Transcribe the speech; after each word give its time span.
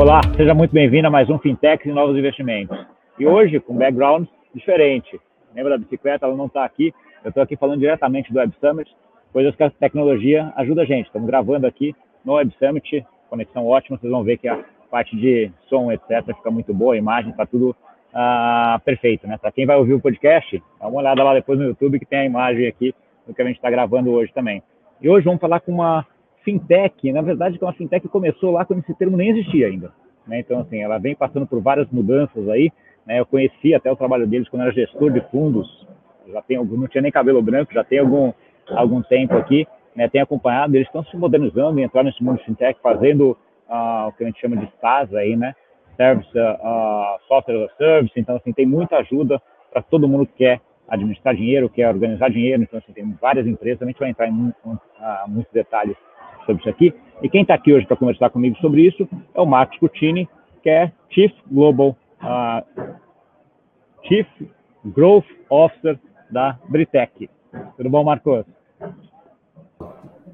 Olá, 0.00 0.22
seja 0.34 0.54
muito 0.54 0.72
bem-vindo 0.72 1.08
a 1.08 1.10
mais 1.10 1.28
um 1.28 1.38
Fintech 1.38 1.86
e 1.86 1.92
Novos 1.92 2.16
Investimentos. 2.16 2.74
E 3.18 3.26
hoje, 3.26 3.60
com 3.60 3.76
background 3.76 4.26
diferente. 4.54 5.20
Lembra 5.54 5.72
da 5.72 5.84
bicicleta? 5.84 6.24
Ela 6.24 6.34
não 6.34 6.46
está 6.46 6.64
aqui. 6.64 6.94
Eu 7.22 7.28
estou 7.28 7.42
aqui 7.42 7.54
falando 7.54 7.80
diretamente 7.80 8.32
do 8.32 8.38
Web 8.38 8.54
Summit, 8.58 8.90
coisas 9.30 9.54
que 9.54 9.62
a 9.62 9.68
tecnologia 9.68 10.54
ajuda 10.56 10.80
a 10.80 10.84
gente. 10.86 11.04
Estamos 11.04 11.28
gravando 11.28 11.66
aqui 11.66 11.94
no 12.24 12.32
Web 12.32 12.50
Summit, 12.58 13.06
conexão 13.28 13.66
ótima. 13.66 13.98
Vocês 13.98 14.10
vão 14.10 14.24
ver 14.24 14.38
que 14.38 14.48
a 14.48 14.64
parte 14.90 15.14
de 15.14 15.52
som, 15.68 15.92
etc., 15.92 16.34
fica 16.34 16.50
muito 16.50 16.72
boa, 16.72 16.94
a 16.94 16.96
imagem 16.96 17.32
está 17.32 17.44
tudo 17.44 17.76
ah, 18.14 18.80
perfeito. 18.82 19.26
Né? 19.26 19.36
Para 19.36 19.52
quem 19.52 19.66
vai 19.66 19.76
ouvir 19.76 19.92
o 19.92 20.00
podcast, 20.00 20.62
dá 20.80 20.88
uma 20.88 21.00
olhada 21.00 21.22
lá 21.22 21.34
depois 21.34 21.58
no 21.58 21.66
YouTube 21.66 21.98
que 21.98 22.06
tem 22.06 22.20
a 22.20 22.24
imagem 22.24 22.66
aqui 22.66 22.94
do 23.26 23.34
que 23.34 23.42
a 23.42 23.44
gente 23.44 23.56
está 23.56 23.68
gravando 23.68 24.10
hoje 24.10 24.32
também. 24.32 24.62
E 24.98 25.10
hoje 25.10 25.26
vamos 25.26 25.42
falar 25.42 25.60
com 25.60 25.72
uma 25.72 26.06
fintech, 26.44 27.12
na 27.12 27.22
verdade, 27.22 27.58
que 27.58 27.64
é 27.64 27.66
uma 27.66 27.72
fintech 27.72 28.02
que 28.02 28.12
começou 28.12 28.50
lá 28.50 28.64
quando 28.64 28.80
esse 28.80 28.94
termo 28.94 29.16
nem 29.16 29.30
existia 29.30 29.66
ainda. 29.66 29.92
Né? 30.26 30.40
Então, 30.40 30.60
assim, 30.60 30.80
ela 30.82 30.98
vem 30.98 31.14
passando 31.14 31.46
por 31.46 31.60
várias 31.60 31.88
mudanças 31.90 32.48
aí. 32.48 32.70
Né? 33.06 33.20
Eu 33.20 33.26
conheci 33.26 33.74
até 33.74 33.90
o 33.90 33.96
trabalho 33.96 34.26
deles 34.26 34.48
quando 34.48 34.62
era 34.62 34.72
gestor 34.72 35.10
de 35.10 35.20
fundos. 35.30 35.86
Já 36.28 36.42
tem 36.42 36.56
algum, 36.56 36.76
não 36.76 36.86
tinha 36.86 37.02
nem 37.02 37.10
cabelo 37.10 37.42
branco, 37.42 37.72
já 37.72 37.82
tem 37.82 37.98
algum, 37.98 38.32
algum 38.68 39.02
tempo 39.02 39.34
aqui. 39.34 39.66
Né? 39.94 40.08
Tenho 40.08 40.24
acompanhado, 40.24 40.76
eles 40.76 40.86
estão 40.86 41.04
se 41.04 41.16
modernizando 41.16 41.80
entrando 41.80 42.06
nesse 42.06 42.22
mundo 42.22 42.40
fintech, 42.44 42.78
fazendo 42.80 43.36
uh, 43.68 44.08
o 44.08 44.12
que 44.12 44.22
a 44.22 44.26
gente 44.26 44.40
chama 44.40 44.56
de 44.56 44.70
SaaS 44.80 45.12
aí, 45.14 45.36
né? 45.36 45.54
Service, 45.96 46.30
uh, 46.38 47.18
Software 47.26 47.64
as 47.64 47.70
a 47.70 47.76
Service. 47.76 48.12
Então, 48.16 48.36
assim, 48.36 48.52
tem 48.52 48.64
muita 48.64 48.96
ajuda 48.98 49.42
para 49.72 49.82
todo 49.82 50.08
mundo 50.08 50.26
que 50.26 50.34
quer 50.34 50.60
administrar 50.88 51.34
dinheiro, 51.34 51.68
quer 51.68 51.88
organizar 51.88 52.30
dinheiro. 52.30 52.62
Então, 52.62 52.78
assim, 52.78 52.92
tem 52.92 53.18
várias 53.20 53.46
empresas. 53.46 53.82
A 53.82 53.86
gente 53.86 53.98
vai 53.98 54.10
entrar 54.10 54.28
em 54.28 54.32
uh, 54.32 54.78
muitos 55.28 55.52
detalhes 55.52 55.96
sobre 56.50 56.60
isso 56.60 56.68
aqui. 56.68 56.94
E 57.22 57.28
quem 57.28 57.42
está 57.42 57.54
aqui 57.54 57.72
hoje 57.72 57.86
para 57.86 57.96
conversar 57.96 58.30
comigo 58.30 58.56
sobre 58.58 58.82
isso 58.82 59.08
é 59.34 59.40
o 59.40 59.46
Marcos 59.46 59.78
Cutini, 59.78 60.28
que 60.62 60.70
é 60.70 60.92
Chief 61.10 61.32
Global, 61.50 61.96
uh, 62.22 62.94
Chief 64.02 64.26
Growth 64.84 65.26
Officer 65.48 65.98
da 66.30 66.58
Britec. 66.68 67.28
Tudo 67.76 67.90
bom, 67.90 68.04
Marcos? 68.04 68.44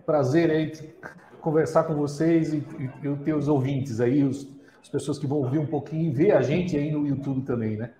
Prazer 0.04 0.50
aí 0.50 0.72
conversar 1.40 1.84
com 1.84 1.94
vocês 1.94 2.52
e, 2.52 2.58
e, 2.58 2.90
e 3.04 3.08
os 3.08 3.20
teus 3.20 3.48
ouvintes 3.48 4.00
aí, 4.00 4.22
os, 4.22 4.48
as 4.82 4.88
pessoas 4.88 5.18
que 5.18 5.26
vão 5.26 5.38
ouvir 5.38 5.58
um 5.58 5.66
pouquinho 5.66 6.10
e 6.10 6.10
ver 6.10 6.32
a 6.32 6.42
gente 6.42 6.76
aí 6.76 6.90
no 6.90 7.06
YouTube 7.06 7.42
também, 7.42 7.76
né? 7.76 7.90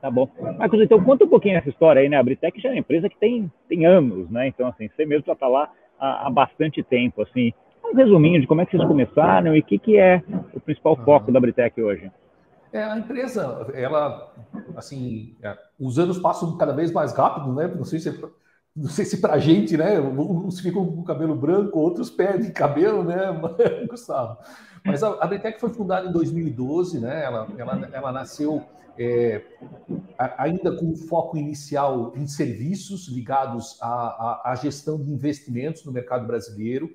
Tá 0.00 0.10
bom. 0.10 0.28
Marcos, 0.58 0.80
então 0.80 1.02
conta 1.02 1.24
um 1.24 1.28
pouquinho 1.28 1.58
essa 1.58 1.68
história 1.68 2.00
aí, 2.00 2.08
né? 2.08 2.16
A 2.16 2.22
Britec 2.22 2.58
já 2.60 2.70
é 2.70 2.72
uma 2.72 2.78
empresa 2.78 3.08
que 3.08 3.18
tem, 3.18 3.52
tem 3.68 3.84
anos, 3.84 4.30
né? 4.30 4.46
Então, 4.48 4.66
assim, 4.66 4.88
você 4.88 5.04
mesmo 5.04 5.26
já 5.26 5.34
está 5.34 5.46
lá 5.46 5.70
há, 6.00 6.26
há, 6.26 6.30
bastante 6.30 6.82
tempo, 6.82 7.22
assim. 7.22 7.52
Um 7.84 7.94
resuminho 7.94 8.40
de 8.40 8.46
como 8.46 8.60
é 8.60 8.66
que 8.66 8.76
vocês 8.76 8.88
começaram 8.88 9.54
e 9.54 9.60
o 9.60 9.64
que, 9.64 9.78
que 9.78 9.98
é 9.98 10.22
o 10.54 10.60
principal 10.60 10.96
foco 10.96 11.30
da 11.30 11.40
Britec 11.40 11.80
hoje. 11.82 12.10
É, 12.72 12.84
a 12.84 12.96
empresa, 12.96 13.66
ela, 13.74 14.32
assim, 14.76 15.34
é, 15.42 15.56
os 15.78 15.98
anos 15.98 16.18
passam 16.18 16.56
cada 16.56 16.72
vez 16.72 16.92
mais 16.92 17.12
rápido, 17.12 17.52
né? 17.52 17.66
Não 17.66 17.84
sei 17.84 17.98
se, 17.98 18.10
não 18.76 18.88
sei 18.88 19.04
se 19.04 19.20
para 19.20 19.38
gente, 19.38 19.76
né? 19.76 20.00
Uns 20.00 20.60
ficam 20.60 20.86
com 20.86 21.02
cabelo 21.02 21.34
branco, 21.34 21.78
outros 21.78 22.10
perdem 22.10 22.52
cabelo, 22.52 23.02
né, 23.02 23.18
Gustavo? 23.88 24.38
Mas 24.84 25.02
a, 25.02 25.08
a 25.20 25.26
Britec 25.26 25.60
foi 25.60 25.70
fundada 25.70 26.08
em 26.08 26.12
2012, 26.12 27.00
né? 27.00 27.24
Ela, 27.24 27.48
ela, 27.58 27.88
ela 27.92 28.12
nasceu 28.12 28.64
é, 28.98 29.42
ainda 30.36 30.76
com 30.76 30.94
foco 30.94 31.36
inicial 31.36 32.12
em 32.16 32.26
serviços 32.26 33.08
ligados 33.08 33.78
à, 33.80 33.88
à, 33.88 34.52
à 34.52 34.54
gestão 34.54 35.02
de 35.02 35.10
investimentos 35.10 35.84
no 35.84 35.92
mercado 35.92 36.26
brasileiro, 36.26 36.94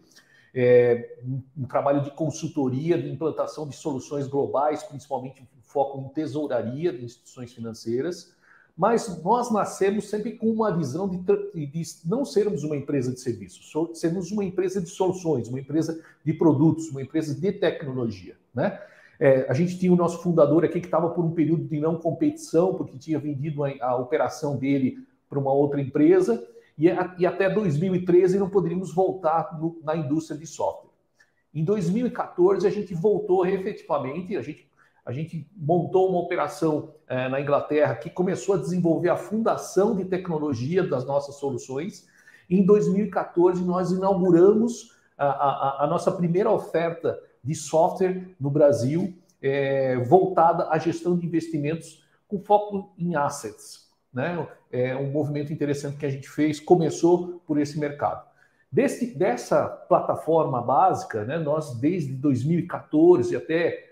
é, 0.53 1.17
um, 1.57 1.65
trabalho 1.65 2.01
de 2.01 2.11
consultoria, 2.11 2.97
de 2.97 3.09
implantação 3.09 3.67
de 3.67 3.75
soluções 3.75 4.27
globais, 4.27 4.83
principalmente 4.83 5.47
foco 5.63 5.99
em 5.99 6.07
tesouraria 6.13 6.93
de 6.93 7.03
instituições 7.03 7.51
financeiras, 7.51 8.34
mas 8.77 9.23
nós 9.23 9.51
nascemos 9.51 10.09
sempre 10.09 10.33
com 10.33 10.49
uma 10.49 10.75
visão 10.75 11.07
de, 11.07 11.17
de 11.67 11.83
não 12.03 12.25
sermos 12.25 12.63
uma 12.63 12.75
empresa 12.75 13.13
de 13.13 13.19
serviços, 13.21 13.71
sermos 13.93 14.31
uma 14.31 14.43
empresa 14.43 14.81
de 14.81 14.89
soluções, 14.89 15.47
uma 15.47 15.59
empresa 15.59 16.01
de 16.23 16.33
produtos, 16.33 16.89
uma 16.89 17.01
empresa 17.01 17.33
de 17.33 17.51
tecnologia, 17.53 18.35
né? 18.53 18.79
É, 19.17 19.49
a 19.49 19.53
gente 19.53 19.79
tinha 19.79 19.93
o 19.93 19.95
nosso 19.95 20.21
fundador 20.21 20.65
aqui 20.65 20.79
que 20.81 20.87
estava 20.87 21.09
por 21.09 21.23
um 21.23 21.31
período 21.31 21.63
de 21.63 21.79
não 21.79 21.97
competição, 21.97 22.73
porque 22.73 22.97
tinha 22.97 23.17
vendido 23.17 23.63
a, 23.63 23.71
a 23.79 23.95
operação 23.95 24.57
dele 24.57 25.05
para 25.29 25.39
uma 25.39 25.53
outra 25.53 25.79
empresa, 25.81 26.45
e, 26.77 26.89
a, 26.89 27.15
e, 27.17 27.25
até 27.25 27.49
2013 27.49 28.37
não 28.37 28.49
poderíamos 28.49 28.93
voltar 28.93 29.57
no, 29.57 29.79
na 29.83 29.95
indústria 29.95 30.37
de 30.37 30.45
software. 30.45 30.91
Em 31.53 31.63
2014, 31.63 32.67
a 32.67 32.69
gente 32.69 32.93
voltou 32.93 33.45
efetivamente, 33.45 34.35
a 34.35 34.41
gente, 34.41 34.67
a 35.05 35.11
gente 35.11 35.47
montou 35.55 36.09
uma 36.09 36.19
operação 36.19 36.93
é, 37.07 37.29
na 37.29 37.39
Inglaterra 37.39 37.95
que 37.95 38.09
começou 38.09 38.55
a 38.55 38.57
desenvolver 38.57 39.09
a 39.09 39.15
fundação 39.15 39.95
de 39.95 40.05
tecnologia 40.05 40.83
das 40.83 41.05
nossas 41.05 41.35
soluções. 41.35 42.07
Em 42.49 42.65
2014, 42.65 43.63
nós 43.63 43.91
inauguramos 43.91 44.95
a, 45.17 45.27
a, 45.27 45.83
a 45.83 45.87
nossa 45.87 46.11
primeira 46.11 46.49
oferta 46.49 47.19
de 47.43 47.53
software 47.53 48.35
no 48.39 48.49
Brasil 48.49 49.13
é, 49.39 49.97
voltada 49.97 50.69
à 50.69 50.79
gestão 50.79 51.15
de 51.15 51.25
investimentos 51.27 52.03
com 52.27 52.39
foco 52.39 52.91
em 52.97 53.15
assets. 53.15 53.91
Né? 54.11 54.47
É 54.71 54.95
um 54.95 55.11
movimento 55.11 55.53
interessante 55.53 55.97
que 55.97 56.05
a 56.05 56.09
gente 56.09 56.27
fez, 56.27 56.59
começou 56.59 57.43
por 57.45 57.59
esse 57.59 57.79
mercado. 57.79 58.25
Desse, 58.71 59.15
dessa 59.15 59.67
plataforma 59.67 60.61
básica, 60.61 61.23
né, 61.23 61.37
nós 61.37 61.79
desde 61.79 62.13
2014 62.13 63.35
até, 63.35 63.84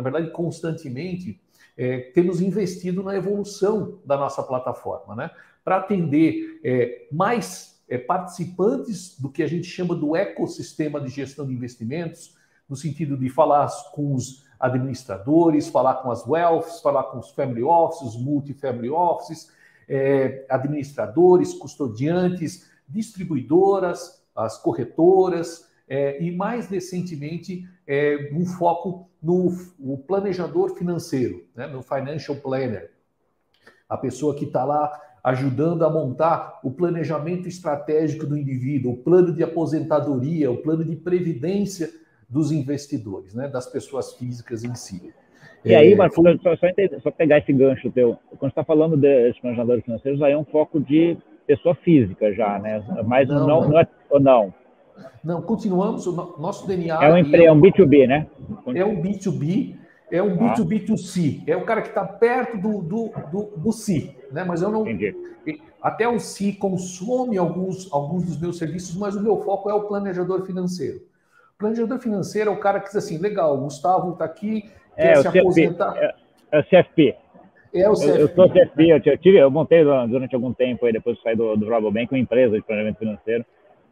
na 0.00 0.10
verdade, 0.10 0.30
constantemente, 0.30 1.38
é, 1.76 1.98
temos 2.14 2.40
investido 2.40 3.02
na 3.02 3.14
evolução 3.14 3.98
da 4.04 4.16
nossa 4.16 4.42
plataforma, 4.42 5.14
né, 5.14 5.30
para 5.62 5.76
atender 5.76 6.58
é, 6.64 7.06
mais 7.12 7.82
é, 7.86 7.98
participantes 7.98 9.20
do 9.20 9.28
que 9.28 9.42
a 9.42 9.46
gente 9.46 9.66
chama 9.66 9.94
do 9.94 10.16
ecossistema 10.16 10.98
de 11.00 11.08
gestão 11.08 11.46
de 11.46 11.52
investimentos, 11.52 12.34
no 12.66 12.76
sentido 12.76 13.14
de 13.16 13.28
falar 13.28 13.68
com 13.92 14.14
os 14.14 14.46
administradores, 14.58 15.68
falar 15.68 15.96
com 15.96 16.10
as 16.10 16.26
wealths, 16.26 16.80
falar 16.80 17.04
com 17.04 17.18
os 17.18 17.30
family 17.30 17.62
offices, 17.62 18.18
multifamily 18.18 18.88
offices, 18.88 19.50
é, 19.86 20.46
administradores, 20.48 21.52
custodiantes, 21.52 22.70
distribuidoras, 22.88 24.22
as 24.34 24.56
corretoras, 24.56 25.68
é, 25.90 26.22
e 26.22 26.30
mais 26.30 26.68
recentemente 26.68 27.68
é, 27.92 28.30
um 28.32 28.46
foco 28.46 29.10
no, 29.20 29.52
no 29.76 29.98
planejador 29.98 30.76
financeiro, 30.76 31.44
né, 31.56 31.66
no 31.66 31.82
financial 31.82 32.36
planner, 32.36 32.92
a 33.88 33.96
pessoa 33.96 34.32
que 34.36 34.44
está 34.44 34.64
lá 34.64 34.92
ajudando 35.24 35.84
a 35.84 35.90
montar 35.90 36.60
o 36.62 36.70
planejamento 36.70 37.48
estratégico 37.48 38.24
do 38.26 38.38
indivíduo, 38.38 38.92
o 38.92 38.96
plano 38.96 39.34
de 39.34 39.42
aposentadoria, 39.42 40.52
o 40.52 40.58
plano 40.58 40.84
de 40.84 40.94
previdência 40.94 41.90
dos 42.28 42.52
investidores, 42.52 43.34
né, 43.34 43.48
das 43.48 43.66
pessoas 43.66 44.14
físicas 44.14 44.62
em 44.62 44.76
si. 44.76 45.12
E 45.64 45.74
aí, 45.74 45.92
é, 45.92 45.96
Marcos, 45.96 46.24
só, 46.40 46.56
só, 46.56 46.66
só, 47.02 47.10
pegar 47.10 47.38
esse 47.38 47.52
gancho 47.52 47.90
teu, 47.90 48.16
quando 48.38 48.52
está 48.52 48.62
falando 48.62 48.96
de 48.96 49.34
planejadores 49.40 49.84
financeiros, 49.84 50.22
aí 50.22 50.32
é 50.32 50.38
um 50.38 50.44
foco 50.44 50.78
de 50.78 51.18
pessoa 51.44 51.74
física 51.74 52.32
já, 52.32 52.56
né? 52.60 52.82
Mas 53.04 53.28
não, 53.28 53.48
não, 53.48 53.68
não 53.68 53.80
é, 53.80 53.86
ou 54.08 54.20
não? 54.20 54.54
Não, 55.22 55.42
continuamos, 55.42 56.06
o 56.06 56.12
nosso 56.38 56.66
DNA... 56.66 57.04
É 57.04 57.12
um, 57.12 57.18
empre... 57.18 57.44
é 57.44 57.52
um 57.52 57.60
B2B, 57.60 58.06
né? 58.06 58.26
É 58.74 58.84
um 58.84 59.00
B2B, 59.00 59.76
é 60.10 60.22
um 60.22 60.36
B2B2C, 60.36 61.42
é 61.46 61.56
o 61.56 61.64
cara 61.64 61.82
que 61.82 61.88
está 61.88 62.04
perto 62.04 62.56
do, 62.56 62.82
do, 62.82 63.10
do, 63.30 63.42
do 63.56 63.72
C, 63.72 64.16
né? 64.32 64.44
Mas 64.44 64.62
eu 64.62 64.70
não... 64.70 64.82
Entendi. 64.82 65.14
Até 65.82 66.06
o 66.06 66.18
C 66.18 66.52
consome 66.52 67.38
alguns, 67.38 67.90
alguns 67.92 68.24
dos 68.24 68.38
meus 68.38 68.58
serviços, 68.58 68.94
mas 68.96 69.16
o 69.16 69.22
meu 69.22 69.38
foco 69.38 69.70
é 69.70 69.74
o 69.74 69.84
planejador 69.84 70.44
financeiro. 70.44 71.00
Planejador 71.58 71.98
financeiro 71.98 72.50
é 72.50 72.52
o 72.52 72.58
cara 72.58 72.80
que 72.80 72.86
diz 72.86 72.96
assim: 72.96 73.18
legal, 73.18 73.54
o 73.56 73.62
Gustavo 73.62 74.12
está 74.12 74.26
aqui, 74.26 74.70
quer 74.94 75.12
é, 75.12 75.22
se 75.22 75.28
aposentar. 75.28 75.96
É, 75.96 76.14
é, 76.52 76.58
o 76.58 76.62
CFP. 76.62 77.16
É 77.72 77.88
o 77.88 77.92
CFP. 77.92 78.10
Eu, 78.12 78.20
eu 78.20 78.28
sou 78.34 78.50
CFP, 78.50 78.90
eu, 78.90 79.18
tive, 79.18 79.38
eu 79.38 79.50
montei 79.50 79.84
durante 79.84 80.34
algum 80.34 80.52
tempo, 80.52 80.84
aí, 80.84 80.92
depois 80.92 81.16
de 81.16 81.22
sair 81.22 81.36
do, 81.36 81.56
do 81.56 81.68
Rabobank, 81.68 82.12
uma 82.12 82.18
empresa 82.18 82.56
de 82.56 82.62
planejamento 82.62 82.98
financeiro. 82.98 83.44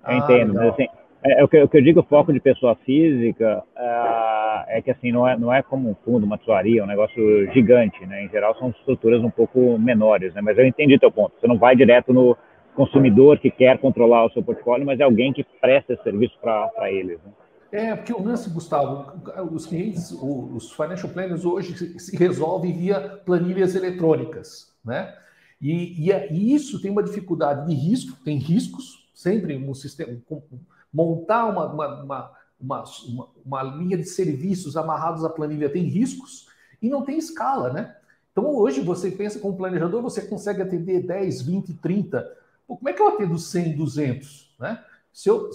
Eu 0.07 0.15
ah, 0.15 0.17
entendo, 0.17 0.55
mas 0.55 0.73
assim, 0.73 0.89
é, 1.23 1.41
é, 1.41 1.45
o, 1.45 1.49
que, 1.49 1.61
o 1.61 1.69
que 1.69 1.77
eu 1.77 1.83
digo, 1.83 2.03
foco 2.05 2.33
de 2.33 2.41
pessoa 2.41 2.77
física 2.85 3.63
é, 3.77 4.79
é 4.79 4.83
que 4.83 4.91
assim, 4.91 5.11
não 5.11 5.27
é, 5.27 5.37
não 5.37 5.53
é 5.53 5.63
como 5.63 5.91
um 5.91 5.95
fundo, 6.05 6.25
uma 6.25 6.39
tesouraria, 6.39 6.85
um 6.85 6.87
negócio 6.87 7.53
gigante, 7.53 8.05
né? 8.07 8.25
Em 8.25 8.29
geral 8.29 8.57
são 8.59 8.71
estruturas 8.71 9.23
um 9.23 9.31
pouco 9.31 9.79
menores, 9.79 10.33
né? 10.35 10.41
Mas 10.41 10.57
eu 10.59 10.67
entendi 10.67 10.99
teu 10.99 11.11
ponto. 11.11 11.35
Você 11.41 11.47
não 11.47 11.59
vai 11.59 11.75
direto 11.75 12.13
no 12.13 12.37
consumidor 12.75 13.39
que 13.39 13.51
quer 13.51 13.79
controlar 13.79 14.27
o 14.27 14.31
seu 14.31 14.43
portfólio, 14.43 14.87
mas 14.87 15.01
é 15.01 15.03
alguém 15.03 15.33
que 15.33 15.45
presta 15.61 16.01
serviço 16.05 16.39
para 16.41 16.93
eles. 16.93 17.19
Né? 17.25 17.33
É, 17.73 17.97
porque 17.97 18.13
o 18.13 18.23
lance, 18.23 18.49
Gustavo, 18.49 19.21
os 19.53 19.67
clientes, 19.67 20.13
os 20.13 20.73
financial 20.73 21.13
planners 21.13 21.45
hoje 21.45 21.99
se 21.99 22.17
resolvem 22.17 22.73
via 22.73 23.01
planilhas 23.27 23.75
eletrônicas, 23.75 24.73
né? 24.85 25.13
E, 25.61 26.07
e, 26.07 26.13
é, 26.13 26.33
e, 26.33 26.55
isso 26.55 26.81
tem 26.81 26.91
uma 26.91 27.03
dificuldade 27.03 27.67
de 27.67 27.75
risco, 27.75 28.17
tem 28.25 28.39
riscos, 28.39 29.11
sempre 29.13 29.57
um 29.57 29.75
sistema, 29.75 30.17
montar 30.93 31.47
uma, 31.47 31.67
uma, 31.73 32.03
uma, 32.03 32.35
uma, 32.61 32.85
uma, 33.45 33.63
linha 33.63 33.97
de 33.97 34.05
serviços 34.05 34.77
amarrados 34.77 35.25
à 35.25 35.31
planilha 35.31 35.71
tem 35.71 35.85
riscos 35.85 36.49
e 36.81 36.89
não 36.89 37.03
tem 37.03 37.19
escala, 37.19 37.73
né? 37.73 37.95
Então, 38.33 38.55
hoje, 38.55 38.81
você 38.81 39.11
pensa 39.11 39.41
como 39.41 39.57
planejador, 39.57 40.01
você 40.01 40.23
consegue 40.23 40.63
atender 40.63 41.05
10, 41.05 41.43
20, 41.43 41.75
30. 41.75 42.37
Pô, 42.67 42.77
como 42.77 42.89
é 42.89 42.93
que 42.93 43.03
eu 43.03 43.09
atendo 43.09 43.37
100, 43.37 43.77
200? 43.77 44.55
Né? 44.61 44.81
Se 45.13 45.29
eu, 45.29 45.51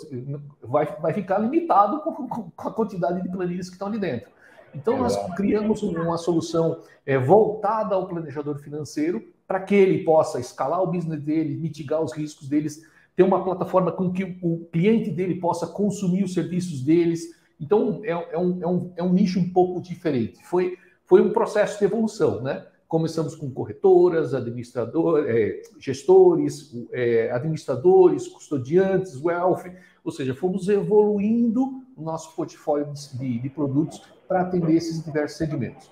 vai, 0.61 0.85
vai 0.99 1.13
ficar 1.13 1.37
limitado 1.37 2.01
com, 2.01 2.27
com 2.27 2.67
a 2.67 2.73
quantidade 2.73 3.21
de 3.21 3.29
planilhas 3.29 3.69
que 3.69 3.75
estão 3.75 3.87
ali 3.87 3.99
dentro. 3.99 4.29
Então, 4.75 4.97
nós 4.97 5.15
criamos 5.35 5.81
uma 5.83 6.17
solução 6.17 6.81
é, 7.05 7.17
voltada 7.17 7.95
ao 7.95 8.07
planejador 8.07 8.57
financeiro 8.57 9.23
para 9.47 9.59
que 9.59 9.75
ele 9.75 10.03
possa 10.03 10.39
escalar 10.39 10.81
o 10.81 10.87
business 10.87 11.21
dele, 11.21 11.55
mitigar 11.55 12.01
os 12.01 12.11
riscos 12.11 12.49
deles, 12.49 12.85
ter 13.15 13.23
uma 13.23 13.43
plataforma 13.43 13.91
com 13.91 14.11
que 14.11 14.37
o 14.41 14.65
cliente 14.71 15.11
dele 15.11 15.35
possa 15.35 15.67
consumir 15.67 16.23
os 16.23 16.33
serviços 16.33 16.81
deles. 16.81 17.29
Então, 17.59 18.01
é, 18.03 18.11
é, 18.11 18.37
um, 18.37 18.61
é, 18.61 18.67
um, 18.67 18.93
é 18.97 19.03
um 19.03 19.13
nicho 19.13 19.39
um 19.39 19.49
pouco 19.49 19.81
diferente. 19.81 20.43
Foi, 20.43 20.77
foi 21.05 21.21
um 21.21 21.31
processo 21.31 21.79
de 21.79 21.85
evolução, 21.85 22.41
né? 22.41 22.65
Começamos 22.87 23.35
com 23.35 23.49
corretoras, 23.49 24.33
administradores, 24.33 25.27
é, 25.27 25.61
gestores, 25.79 26.75
é, 26.91 27.31
administradores, 27.31 28.27
custodiantes, 28.27 29.19
wealth, 29.19 29.63
ou 30.03 30.11
seja, 30.11 30.35
fomos 30.35 30.67
evoluindo 30.69 31.83
o 31.95 32.03
nosso 32.03 32.35
portfólio 32.35 32.87
de, 33.17 33.39
de 33.39 33.49
produtos 33.49 34.01
para 34.27 34.41
atender 34.41 34.75
esses 34.75 35.03
diversos 35.03 35.37
segmentos. 35.37 35.89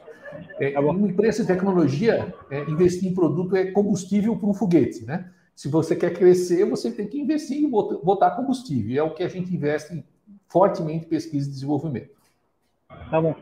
É, 0.60 0.72
tá 0.72 0.80
uma 0.80 1.08
empresa 1.08 1.42
de 1.42 1.48
tecnologia, 1.48 2.34
é, 2.50 2.62
investir 2.70 3.10
em 3.10 3.14
produto 3.14 3.56
é 3.56 3.72
combustível 3.72 4.36
para 4.36 4.48
um 4.48 4.54
foguete, 4.54 5.04
né? 5.06 5.30
Se 5.62 5.70
você 5.70 5.96
quer 5.96 6.12
crescer, 6.12 6.68
você 6.68 6.92
tem 6.92 7.06
que 7.06 7.20
investir 7.20 7.64
em 7.64 7.70
botar 7.70 8.32
combustível. 8.32 8.98
É 8.98 9.08
o 9.08 9.14
que 9.14 9.22
a 9.22 9.28
gente 9.28 9.54
investe 9.54 10.04
fortemente 10.48 11.06
em 11.06 11.08
pesquisa 11.08 11.48
e 11.48 11.52
desenvolvimento. 11.52 12.10
Tá 13.12 13.22
bom. 13.22 13.36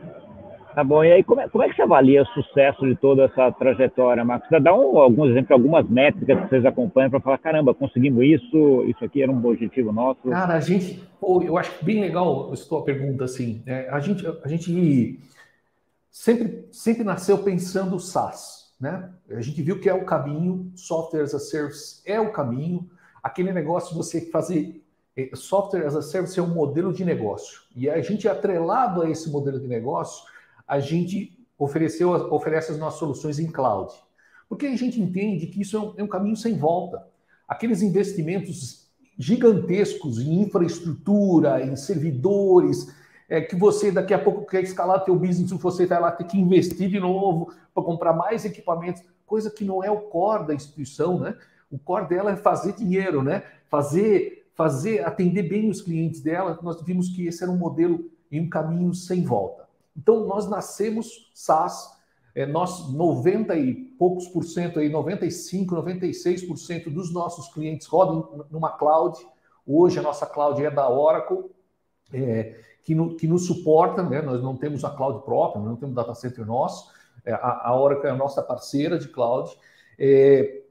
Tá 0.74 0.84
bom. 0.84 1.02
E 1.02 1.12
aí, 1.12 1.24
como 1.24 1.40
é, 1.40 1.48
como 1.48 1.64
é 1.64 1.70
que 1.70 1.76
você 1.76 1.80
avalia 1.80 2.20
o 2.20 2.26
sucesso 2.26 2.86
de 2.86 2.94
toda 2.94 3.24
essa 3.24 3.50
trajetória, 3.52 4.22
Marcos? 4.22 4.50
Você 4.50 4.60
dá 4.60 4.74
um, 4.74 4.98
alguns 4.98 5.30
exemplos, 5.30 5.52
algumas 5.52 5.88
métricas 5.88 6.42
que 6.42 6.48
vocês 6.50 6.66
acompanham 6.66 7.08
para 7.08 7.20
falar, 7.20 7.38
caramba, 7.38 7.72
conseguimos 7.72 8.22
isso, 8.22 8.84
isso 8.84 9.02
aqui 9.02 9.22
era 9.22 9.32
um 9.32 9.42
objetivo 9.42 9.90
nosso? 9.90 10.20
Cara, 10.28 10.56
a 10.56 10.60
gente, 10.60 11.02
eu 11.22 11.56
acho 11.56 11.82
bem 11.82 12.02
legal 12.02 12.52
a 12.52 12.56
sua 12.56 12.84
pergunta, 12.84 13.24
assim. 13.24 13.62
É, 13.64 13.88
a, 13.88 13.98
gente, 13.98 14.26
a 14.44 14.46
gente 14.46 15.18
sempre, 16.10 16.66
sempre 16.70 17.02
nasceu 17.02 17.38
pensando 17.38 17.98
SaaS, 17.98 18.59
né? 18.80 19.10
A 19.28 19.40
gente 19.40 19.60
viu 19.62 19.78
que 19.78 19.88
é 19.88 19.94
o 19.94 20.04
caminho, 20.04 20.72
software 20.74 21.22
as 21.22 21.34
a 21.34 21.38
service 21.38 22.00
é 22.06 22.18
o 22.18 22.32
caminho, 22.32 22.90
aquele 23.22 23.52
negócio 23.52 23.90
de 23.90 23.96
você 23.96 24.22
fazer 24.22 24.82
é, 25.16 25.30
software 25.34 25.86
as 25.86 25.94
a 25.94 26.02
service 26.02 26.38
é 26.38 26.42
um 26.42 26.54
modelo 26.54 26.92
de 26.92 27.04
negócio. 27.04 27.60
E 27.76 27.90
a 27.90 28.00
gente, 28.00 28.26
atrelado 28.28 29.02
a 29.02 29.10
esse 29.10 29.28
modelo 29.30 29.60
de 29.60 29.68
negócio, 29.68 30.24
a 30.66 30.80
gente 30.80 31.38
ofereceu, 31.58 32.10
oferece 32.32 32.72
as 32.72 32.78
nossas 32.78 32.98
soluções 32.98 33.38
em 33.38 33.50
cloud. 33.50 33.92
Porque 34.48 34.66
a 34.66 34.76
gente 34.76 35.00
entende 35.00 35.46
que 35.46 35.60
isso 35.60 35.76
é 35.76 35.80
um, 35.80 35.94
é 35.98 36.02
um 36.02 36.08
caminho 36.08 36.36
sem 36.36 36.56
volta. 36.56 37.06
Aqueles 37.46 37.82
investimentos 37.82 38.88
gigantescos 39.18 40.18
em 40.18 40.40
infraestrutura, 40.40 41.60
em 41.62 41.76
servidores, 41.76 42.86
é, 43.30 43.40
que 43.40 43.54
você 43.54 43.92
daqui 43.92 44.12
a 44.12 44.18
pouco 44.18 44.44
quer 44.44 44.60
escalar 44.60 45.04
teu 45.04 45.14
business, 45.14 45.52
você 45.52 45.86
vai 45.86 46.00
lá 46.00 46.10
ter 46.10 46.24
que 46.24 46.36
investir 46.36 46.90
de 46.90 46.98
novo 46.98 47.54
para 47.72 47.84
comprar 47.84 48.12
mais 48.12 48.44
equipamentos, 48.44 49.04
coisa 49.24 49.48
que 49.48 49.64
não 49.64 49.84
é 49.84 49.90
o 49.90 50.00
core 50.00 50.48
da 50.48 50.54
instituição, 50.54 51.20
né? 51.20 51.36
O 51.70 51.78
core 51.78 52.08
dela 52.08 52.32
é 52.32 52.36
fazer 52.36 52.72
dinheiro, 52.72 53.22
né? 53.22 53.44
Fazer, 53.68 54.50
fazer, 54.56 55.06
atender 55.06 55.44
bem 55.44 55.70
os 55.70 55.80
clientes 55.80 56.20
dela. 56.20 56.58
Nós 56.60 56.82
vimos 56.82 57.10
que 57.10 57.28
esse 57.28 57.44
era 57.44 57.52
um 57.52 57.56
modelo 57.56 58.10
em 58.32 58.40
um 58.40 58.50
caminho 58.50 58.92
sem 58.92 59.22
volta. 59.22 59.68
Então 59.96 60.26
nós 60.26 60.48
nascemos 60.48 61.30
SaaS, 61.32 61.96
é, 62.34 62.44
nós 62.44 62.92
90 62.92 63.54
e 63.54 63.74
poucos 63.74 64.26
por 64.26 64.42
cento 64.42 64.80
aí, 64.80 64.88
95, 64.88 65.76
96% 65.76 66.92
dos 66.92 67.12
nossos 67.12 67.46
clientes 67.54 67.86
rodam 67.86 68.44
numa 68.50 68.70
cloud. 68.70 69.16
Hoje 69.64 70.00
a 70.00 70.02
nossa 70.02 70.26
cloud 70.26 70.60
é 70.64 70.70
da 70.70 70.90
Oracle. 70.90 71.44
É, 72.12 72.69
que, 72.82 72.94
no, 72.94 73.14
que 73.16 73.26
nos 73.26 73.46
suporta, 73.46 74.02
né? 74.02 74.22
nós 74.22 74.42
não 74.42 74.56
temos 74.56 74.84
a 74.84 74.90
cloud 74.90 75.24
própria, 75.24 75.62
não 75.62 75.76
temos 75.76 75.94
data 75.94 76.14
center 76.14 76.46
nosso, 76.46 76.90
é, 77.24 77.32
a, 77.32 77.68
a 77.68 77.80
Oracle 77.80 78.06
é 78.06 78.10
a 78.10 78.16
nossa 78.16 78.42
parceira 78.42 78.98
de 78.98 79.08
cloud, 79.08 79.50
é, 79.98 80.62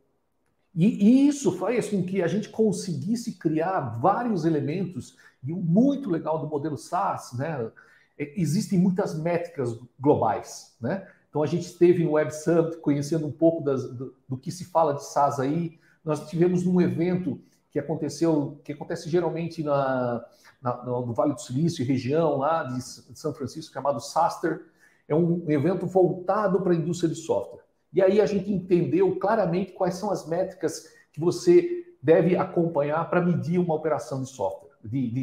e, 0.75 0.85
e, 0.85 1.27
isso 1.27 1.51
faz 1.53 1.89
com 1.89 2.03
que 2.03 2.21
a 2.21 2.27
gente 2.27 2.49
conseguisse 2.49 3.37
criar 3.37 3.99
vários 3.99 4.45
elementos, 4.45 5.17
e 5.43 5.51
o 5.51 5.57
muito 5.57 6.09
legal 6.09 6.39
do 6.39 6.47
modelo 6.47 6.77
SaaS, 6.77 7.33
né? 7.33 7.71
É, 8.17 8.39
existem 8.39 8.77
muitas 8.77 9.17
métricas 9.17 9.79
globais, 9.99 10.75
né? 10.79 11.07
Então 11.29 11.43
a 11.43 11.47
gente 11.47 11.65
esteve 11.65 12.03
no 12.03 12.11
Web 12.11 12.33
Summit 12.33 12.77
conhecendo 12.77 13.27
um 13.27 13.31
pouco 13.31 13.63
das, 13.63 13.83
do, 13.83 14.15
do, 14.27 14.37
que 14.37 14.51
se 14.51 14.65
fala 14.65 14.93
de 14.93 15.05
SaaS 15.05 15.39
aí. 15.39 15.79
Nós 16.03 16.27
tivemos 16.27 16.65
um 16.65 16.81
evento 16.81 17.39
que 17.71 17.79
aconteceu, 17.79 18.59
que 18.63 18.73
acontece 18.73 19.09
geralmente 19.09 19.63
na, 19.63 20.25
na, 20.61 20.83
no 20.83 21.13
Vale 21.13 21.33
do 21.33 21.41
Silício, 21.41 21.85
região 21.85 22.37
lá 22.37 22.63
de 22.63 22.81
São 22.81 23.33
Francisco, 23.33 23.73
chamado 23.73 23.99
SASTER. 23.99 24.65
É 25.07 25.15
um 25.15 25.49
evento 25.49 25.85
voltado 25.85 26.61
para 26.61 26.73
a 26.73 26.75
indústria 26.75 27.09
de 27.09 27.15
software. 27.15 27.63
E 27.91 28.01
aí 28.01 28.21
a 28.21 28.25
gente 28.25 28.51
entendeu 28.51 29.17
claramente 29.17 29.71
quais 29.71 29.95
são 29.95 30.11
as 30.11 30.27
métricas 30.27 30.87
que 31.11 31.19
você 31.19 31.85
deve 32.01 32.37
acompanhar 32.37 33.09
para 33.09 33.21
medir 33.21 33.59
uma 33.59 33.73
operação 33.73 34.21
de 34.21 34.29
software, 34.29 34.69
de, 34.83 35.09
de, 35.09 35.21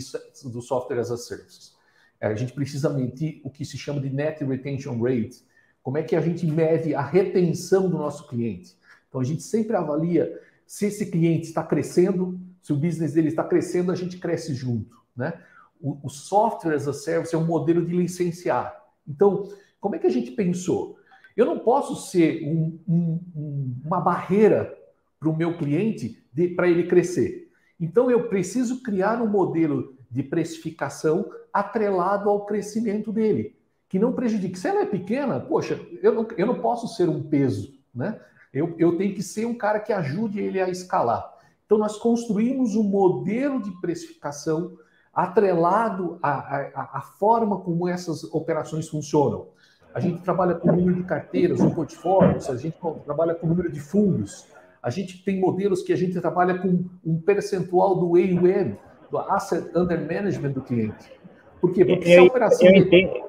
do 0.50 0.60
software 0.60 0.98
as 0.98 1.10
a 1.10 1.16
service. 1.16 1.76
A 2.20 2.34
gente 2.34 2.52
precisa 2.52 2.88
medir 2.88 3.40
o 3.44 3.50
que 3.50 3.64
se 3.64 3.76
chama 3.76 4.00
de 4.00 4.10
net 4.10 4.42
retention 4.44 5.00
rate. 5.00 5.44
Como 5.82 5.98
é 5.98 6.02
que 6.02 6.16
a 6.16 6.20
gente 6.20 6.46
mede 6.46 6.94
a 6.94 7.02
retenção 7.02 7.88
do 7.88 7.98
nosso 7.98 8.26
cliente? 8.26 8.76
Então 9.08 9.20
a 9.20 9.24
gente 9.24 9.42
sempre 9.42 9.76
avalia 9.76 10.40
se 10.66 10.86
esse 10.86 11.06
cliente 11.06 11.46
está 11.46 11.62
crescendo, 11.62 12.40
se 12.60 12.72
o 12.72 12.76
business 12.76 13.12
dele 13.12 13.28
está 13.28 13.44
crescendo, 13.44 13.92
a 13.92 13.94
gente 13.94 14.18
cresce 14.18 14.52
junto. 14.52 15.00
Né? 15.16 15.32
O, 15.80 15.98
o 16.02 16.08
software 16.08 16.74
as 16.74 16.88
a 16.88 16.92
service 16.92 17.34
é 17.34 17.38
um 17.38 17.46
modelo 17.46 17.84
de 17.84 17.96
licenciar. 17.96 18.74
Então, 19.06 19.48
como 19.80 19.94
é 19.94 19.98
que 19.98 20.06
a 20.06 20.10
gente 20.10 20.32
pensou? 20.32 20.98
Eu 21.36 21.46
não 21.46 21.58
posso 21.58 22.10
ser 22.10 22.42
um, 22.44 22.78
um, 22.88 23.74
uma 23.84 24.00
barreira 24.00 24.76
para 25.20 25.28
o 25.28 25.36
meu 25.36 25.56
cliente 25.56 26.22
para 26.56 26.68
ele 26.68 26.88
crescer. 26.88 27.50
Então, 27.78 28.10
eu 28.10 28.28
preciso 28.28 28.82
criar 28.82 29.22
um 29.22 29.28
modelo 29.28 29.96
de 30.10 30.22
precificação 30.22 31.30
atrelado 31.52 32.28
ao 32.28 32.46
crescimento 32.46 33.12
dele, 33.12 33.56
que 33.88 33.98
não 33.98 34.12
prejudique. 34.12 34.58
Se 34.58 34.68
ela 34.68 34.82
é 34.82 34.86
pequena, 34.86 35.38
poxa, 35.38 35.80
eu 36.02 36.14
não, 36.14 36.26
eu 36.36 36.46
não 36.46 36.60
posso 36.60 36.88
ser 36.88 37.08
um 37.08 37.22
peso, 37.22 37.78
né? 37.94 38.18
Eu, 38.56 38.74
eu 38.78 38.96
tenho 38.96 39.14
que 39.14 39.22
ser 39.22 39.44
um 39.44 39.54
cara 39.54 39.78
que 39.78 39.92
ajude 39.92 40.40
ele 40.40 40.60
a 40.60 40.68
escalar. 40.68 41.30
Então, 41.66 41.76
nós 41.76 41.98
construímos 41.98 42.74
um 42.74 42.82
modelo 42.82 43.60
de 43.60 43.70
precificação 43.80 44.78
atrelado 45.12 46.18
à, 46.22 46.30
à, 46.30 46.90
à, 46.98 47.00
forma 47.00 47.60
como 47.60 47.88
essas 47.88 48.24
operações 48.24 48.88
funcionam. 48.88 49.48
A 49.94 50.00
gente 50.00 50.22
trabalha 50.22 50.54
com 50.54 50.72
número 50.72 50.94
de 50.94 51.04
carteiras 51.04 51.60
ou 51.60 51.70
portfólios, 51.74 52.48
a 52.48 52.56
gente 52.56 52.78
trabalha 53.04 53.34
com 53.34 53.46
número 53.46 53.70
de 53.70 53.80
fundos, 53.80 54.46
a 54.82 54.90
gente 54.90 55.22
tem 55.24 55.40
modelos 55.40 55.82
que 55.82 55.92
a 55.92 55.96
gente 55.96 56.18
trabalha 56.20 56.58
com 56.58 56.84
um 57.04 57.20
percentual 57.20 57.94
do 57.94 58.16
AUM, 58.16 58.76
do 59.10 59.18
Asset 59.18 59.70
Under 59.76 60.00
Management 60.00 60.52
do 60.52 60.62
cliente. 60.62 61.12
Por 61.60 61.72
quê? 61.72 61.84
Porque 61.84 62.08
eu, 62.08 62.12
se 62.12 62.18
a 62.18 62.22
operação... 62.24 62.68
Eu 62.68 62.76
entendo, 62.76 63.24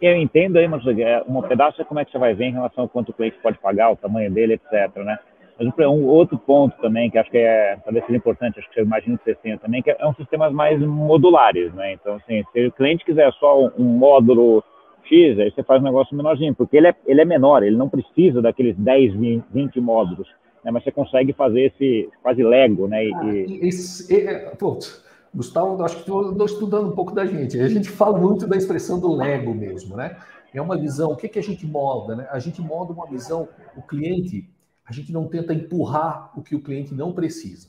eu 0.00 0.16
entendo 0.16 0.56
aí, 0.56 0.68
mas 0.68 0.82
um 1.26 1.42
pedaço 1.42 1.80
é 1.80 1.84
como 1.84 2.00
é 2.00 2.04
que 2.04 2.12
você 2.12 2.18
vai 2.18 2.34
ver 2.34 2.46
em 2.46 2.52
relação 2.52 2.84
ao 2.84 2.88
quanto 2.88 3.10
o 3.10 3.12
cliente 3.12 3.38
pode 3.42 3.58
pagar, 3.58 3.90
o 3.90 3.96
tamanho 3.96 4.30
dele, 4.30 4.54
etc. 4.54 4.94
Né? 4.96 5.18
Mas 5.58 5.88
um 5.88 6.06
outro 6.06 6.38
ponto 6.38 6.80
também, 6.80 7.10
que 7.10 7.18
acho 7.18 7.30
que 7.30 7.38
é, 7.38 7.76
talvez 7.84 8.06
seja 8.06 8.16
importante, 8.16 8.60
acho 8.60 8.70
que 8.70 8.78
eu 8.78 8.84
imagino 8.84 9.18
que 9.18 9.24
vocês 9.24 9.38
tenham 9.42 9.58
também, 9.58 9.82
que 9.82 9.90
é, 9.90 9.96
é 9.98 10.06
um 10.06 10.14
sistemas 10.14 10.52
mais 10.52 10.80
modulares, 10.80 11.74
né? 11.74 11.94
Então, 11.94 12.14
assim, 12.14 12.44
se 12.52 12.66
o 12.66 12.72
cliente 12.72 13.04
quiser 13.04 13.32
só 13.34 13.66
um, 13.76 13.84
módulo 13.84 14.62
X, 15.04 15.38
aí 15.38 15.50
você 15.50 15.64
faz 15.64 15.80
um 15.80 15.84
negócio 15.84 16.16
menorzinho, 16.16 16.54
porque 16.54 16.76
ele 16.76 16.86
é, 16.86 16.94
ele 17.04 17.20
é 17.20 17.24
menor, 17.24 17.64
ele 17.64 17.76
não 17.76 17.88
precisa 17.88 18.40
daqueles 18.40 18.76
10, 18.76 19.14
20 19.50 19.80
módulos, 19.80 20.28
né? 20.64 20.70
Mas 20.70 20.84
você 20.84 20.92
consegue 20.92 21.32
fazer 21.32 21.72
esse 21.74 22.08
quase 22.22 22.42
Lego, 22.44 22.86
né? 22.86 23.04
E, 23.04 23.14
ah, 23.14 23.66
esse, 23.66 24.28
é, 24.28 24.50
putz, 24.50 25.04
Gustavo, 25.34 25.82
acho 25.84 25.96
que 25.96 26.00
estou 26.02 26.44
estudando 26.44 26.88
um 26.88 26.94
pouco 26.94 27.14
da 27.14 27.26
gente. 27.26 27.60
A 27.60 27.68
gente 27.68 27.90
fala 27.90 28.18
muito 28.18 28.46
da 28.46 28.56
expressão 28.56 28.98
do 28.98 29.14
Lego 29.14 29.54
mesmo, 29.54 29.96
né? 29.96 30.18
É 30.52 30.60
uma 30.60 30.78
visão, 30.78 31.10
o 31.10 31.16
que, 31.16 31.28
que 31.28 31.38
a 31.38 31.42
gente 31.42 31.66
molda, 31.66 32.16
né? 32.16 32.28
A 32.30 32.38
gente 32.38 32.60
molda 32.62 32.92
uma 32.92 33.06
visão, 33.06 33.48
o 33.76 33.82
cliente 33.82 34.48
a 34.88 34.92
gente 34.92 35.12
não 35.12 35.28
tenta 35.28 35.52
empurrar 35.52 36.32
o 36.34 36.42
que 36.42 36.56
o 36.56 36.62
cliente 36.62 36.94
não 36.94 37.12
precisa. 37.12 37.68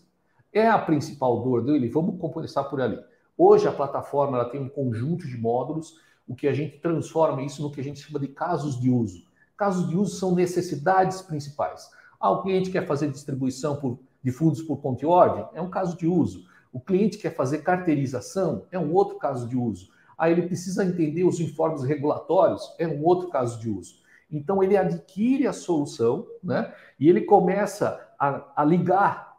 É 0.53 0.67
a 0.67 0.79
principal 0.79 1.43
dor 1.43 1.63
dele, 1.63 1.89
vamos 1.89 2.19
começar 2.19 2.63
por 2.63 2.79
ali. 2.79 2.97
Hoje 3.37 3.67
a 3.67 3.73
plataforma 3.73 4.37
ela 4.37 4.49
tem 4.49 4.61
um 4.61 4.69
conjunto 4.69 5.27
de 5.27 5.37
módulos, 5.37 5.99
o 6.25 6.33
que 6.33 6.47
a 6.47 6.53
gente 6.53 6.77
transforma 6.77 7.41
isso 7.43 7.61
no 7.61 7.71
que 7.71 7.81
a 7.81 7.83
gente 7.83 7.99
chama 7.99 8.19
de 8.19 8.29
casos 8.29 8.79
de 8.79 8.89
uso. 8.89 9.27
Casos 9.57 9.89
de 9.89 9.97
uso 9.97 10.15
são 10.15 10.33
necessidades 10.33 11.21
principais. 11.21 11.89
Ah, 12.19 12.31
o 12.31 12.41
cliente 12.41 12.71
quer 12.71 12.87
fazer 12.87 13.11
distribuição 13.11 13.75
por, 13.75 13.99
de 14.23 14.31
fundos 14.31 14.61
por 14.61 14.77
conta 14.77 15.03
e 15.03 15.07
ordem? 15.07 15.45
É 15.53 15.61
um 15.61 15.69
caso 15.69 15.97
de 15.97 16.07
uso. 16.07 16.45
O 16.71 16.79
cliente 16.79 17.17
quer 17.17 17.35
fazer 17.35 17.59
carteirização? 17.59 18.65
É 18.71 18.77
um 18.77 18.93
outro 18.93 19.17
caso 19.17 19.47
de 19.47 19.57
uso. 19.57 19.89
Ah, 20.17 20.29
ele 20.29 20.43
precisa 20.43 20.83
entender 20.83 21.23
os 21.23 21.39
informes 21.39 21.83
regulatórios? 21.83 22.75
É 22.77 22.87
um 22.87 23.03
outro 23.03 23.29
caso 23.29 23.59
de 23.59 23.69
uso. 23.69 23.99
Então, 24.31 24.61
ele 24.61 24.77
adquire 24.77 25.47
a 25.47 25.53
solução 25.53 26.27
né, 26.43 26.73
e 26.99 27.09
ele 27.09 27.21
começa 27.21 27.99
a, 28.19 28.61
a 28.61 28.63
ligar 28.63 29.29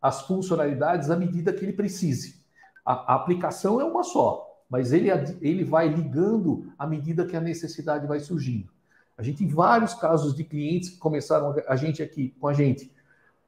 as 0.00 0.22
funcionalidades 0.22 1.10
à 1.10 1.16
medida 1.16 1.52
que 1.52 1.64
ele 1.64 1.72
precise. 1.72 2.42
A, 2.84 3.12
a, 3.12 3.14
aplicação 3.16 3.80
é 3.80 3.84
uma 3.84 4.02
só, 4.02 4.64
mas 4.68 4.92
ele, 4.92 5.08
ele 5.40 5.64
vai 5.64 5.88
ligando 5.88 6.72
à 6.78 6.86
medida 6.86 7.26
que 7.26 7.36
a 7.36 7.40
necessidade 7.40 8.06
vai 8.06 8.18
surgindo. 8.18 8.70
A 9.16 9.22
gente 9.22 9.38
tem 9.38 9.48
vários 9.48 9.94
casos 9.94 10.34
de 10.34 10.42
clientes 10.42 10.90
que 10.90 10.98
começaram 10.98 11.54
a 11.68 11.76
gente 11.76 12.02
aqui 12.02 12.34
com 12.40 12.48
a 12.48 12.52
gente. 12.52 12.90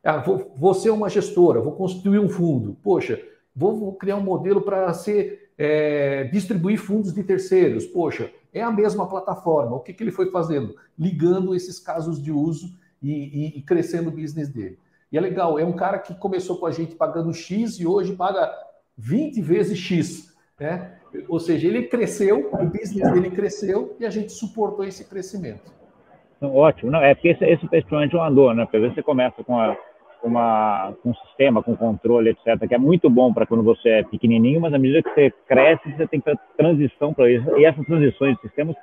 Ah, 0.04 0.18
vou, 0.18 0.52
vou 0.54 0.74
ser 0.74 0.90
uma 0.90 1.08
gestora, 1.08 1.60
vou 1.60 1.72
construir 1.72 2.18
um 2.18 2.28
fundo. 2.28 2.76
Poxa, 2.82 3.18
vou, 3.56 3.74
vou 3.76 3.94
criar 3.94 4.16
um 4.16 4.22
modelo 4.22 4.60
para 4.60 4.92
ser 4.92 5.50
é, 5.56 6.24
distribuir 6.24 6.78
fundos 6.78 7.14
de 7.14 7.22
terceiros. 7.22 7.86
Poxa, 7.86 8.30
é 8.52 8.60
a 8.60 8.70
mesma 8.70 9.08
plataforma. 9.08 9.76
O 9.76 9.80
que, 9.80 9.94
que 9.94 10.02
ele 10.02 10.10
foi 10.10 10.30
fazendo? 10.30 10.76
Ligando 10.98 11.54
esses 11.54 11.80
casos 11.80 12.22
de 12.22 12.30
uso 12.30 12.68
e, 13.02 13.12
e, 13.12 13.58
e, 13.58 13.62
crescendo 13.62 14.10
o 14.10 14.12
business 14.12 14.48
dele. 14.48 14.78
E 15.10 15.16
é 15.16 15.20
legal, 15.20 15.58
é 15.58 15.64
um 15.64 15.72
cara 15.72 15.98
que 15.98 16.14
começou 16.14 16.56
com 16.58 16.66
a 16.66 16.70
gente 16.70 16.94
pagando 16.94 17.32
X 17.32 17.78
e 17.78 17.86
hoje 17.86 18.14
paga 18.14 18.52
20 18.98 19.40
vezes 19.40 19.78
X. 19.78 20.34
Né? 20.58 20.92
Ou 21.28 21.40
seja, 21.40 21.66
ele 21.66 21.84
cresceu, 21.84 22.50
o 22.52 22.66
business 22.66 23.10
dele 23.12 23.30
cresceu 23.30 23.96
e 23.98 24.04
a 24.04 24.10
gente 24.10 24.32
suportou 24.32 24.84
esse 24.84 25.04
crescimento. 25.04 25.72
Ótimo, 26.40 26.90
não, 26.90 27.00
é 27.00 27.14
porque 27.14 27.28
esse, 27.28 27.44
esse 27.44 27.66
principalmente 27.66 28.14
é 28.14 28.18
uma 28.18 28.30
dor, 28.30 28.54
né? 28.54 28.64
Porque 28.64 28.76
às 28.76 28.82
vezes 28.82 28.96
você 28.96 29.02
começa 29.02 29.42
com 29.42 29.58
a 29.58 29.76
uma, 30.28 30.94
com 31.02 31.10
um 31.10 31.14
sistema, 31.14 31.62
com 31.62 31.76
controle, 31.76 32.30
etc., 32.30 32.66
que 32.66 32.74
é 32.74 32.78
muito 32.78 33.10
bom 33.10 33.32
para 33.32 33.46
quando 33.46 33.62
você 33.62 33.88
é 33.88 34.02
pequenininho, 34.02 34.60
mas 34.60 34.72
à 34.72 34.78
medida 34.78 35.02
que 35.02 35.10
você 35.10 35.32
cresce, 35.46 35.92
você 35.92 36.06
tem 36.06 36.20
que 36.20 36.32
transição 36.56 37.12
para 37.12 37.30
isso. 37.30 37.58
E 37.58 37.64
essas 37.64 37.84
transições 37.86 38.36
de 38.36 38.42
sistemas 38.42 38.76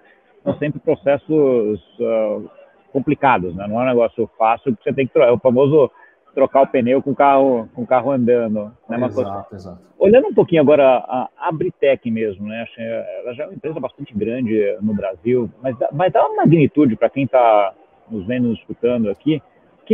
são 0.44 0.58
sempre 0.58 0.80
processos 0.80 1.80
uh, 2.00 2.50
complicados, 2.92 3.56
né? 3.56 3.68
não 3.68 3.80
é 3.80 3.84
um 3.84 3.88
negócio 3.88 4.30
fácil, 4.38 4.72
porque 4.72 4.84
você 4.84 4.96
tem 4.96 5.08
que 5.08 5.14
trocar. 5.14 5.30
É 5.30 5.32
o 5.32 5.40
famoso 5.40 5.90
trocar 6.34 6.62
o 6.62 6.68
pneu 6.68 7.02
com 7.02 7.12
o 7.12 7.16
carro, 7.16 7.68
com 7.74 7.82
o 7.84 7.88
carro 7.88 8.12
andando. 8.12 8.72
Né? 8.88 9.06
Exato, 9.06 9.56
exato. 9.56 9.80
Olhando 10.00 10.28
um 10.28 10.34
pouquinho 10.34 10.62
agora 10.62 10.98
a, 10.98 11.30
a 11.38 11.52
Britec 11.52 12.10
mesmo, 12.10 12.48
né? 12.48 12.66
ela 12.78 13.34
já 13.34 13.44
é 13.44 13.48
uma 13.48 13.56
empresa 13.56 13.80
bastante 13.80 14.14
grande 14.14 14.78
no 14.82 14.94
Brasil, 14.94 15.50
mas, 15.62 15.76
mas 15.92 16.14
dá 16.14 16.26
uma 16.26 16.38
magnitude 16.38 16.96
para 16.96 17.10
quem 17.10 17.26
está 17.26 17.74
nos 18.10 18.26
vendo, 18.26 18.48
nos 18.48 18.60
escutando 18.60 19.10
aqui 19.10 19.42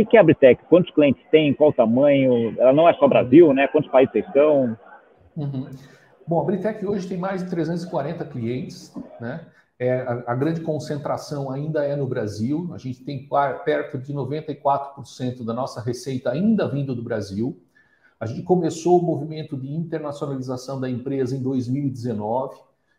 que, 0.04 0.10
que 0.10 0.16
é 0.16 0.20
a 0.20 0.22
Abritec? 0.22 0.62
Quantos 0.68 0.92
clientes 0.92 1.22
tem? 1.30 1.54
Qual 1.54 1.70
o 1.70 1.72
tamanho? 1.72 2.54
Ela 2.58 2.72
não 2.72 2.88
é 2.88 2.94
só 2.94 3.08
Brasil, 3.08 3.52
né? 3.52 3.66
Quantos 3.68 3.90
países 3.90 4.12
vocês 4.12 4.26
estão? 4.26 4.76
Uhum. 5.36 5.68
Bom, 6.26 6.38
a 6.38 6.42
Abritec 6.42 6.84
hoje 6.86 7.08
tem 7.08 7.18
mais 7.18 7.42
de 7.42 7.50
340 7.50 8.24
clientes, 8.26 8.94
né? 9.20 9.46
É, 9.78 10.00
a, 10.00 10.32
a, 10.32 10.34
grande 10.34 10.60
concentração 10.60 11.50
ainda 11.50 11.84
é 11.84 11.94
no 11.94 12.06
Brasil. 12.06 12.70
A 12.74 12.78
gente 12.78 13.04
tem 13.04 13.28
perto 13.64 13.98
de 13.98 14.12
94% 14.12 15.44
da 15.44 15.54
nossa 15.54 15.80
receita 15.80 16.30
ainda 16.30 16.68
vindo 16.68 16.94
do 16.94 17.02
Brasil. 17.02 17.60
A 18.18 18.26
gente 18.26 18.42
começou 18.42 18.98
o 18.98 19.02
movimento 19.02 19.56
de 19.56 19.72
internacionalização 19.72 20.80
da 20.80 20.90
empresa 20.90 21.36
em 21.36 21.42
2019. 21.42 22.56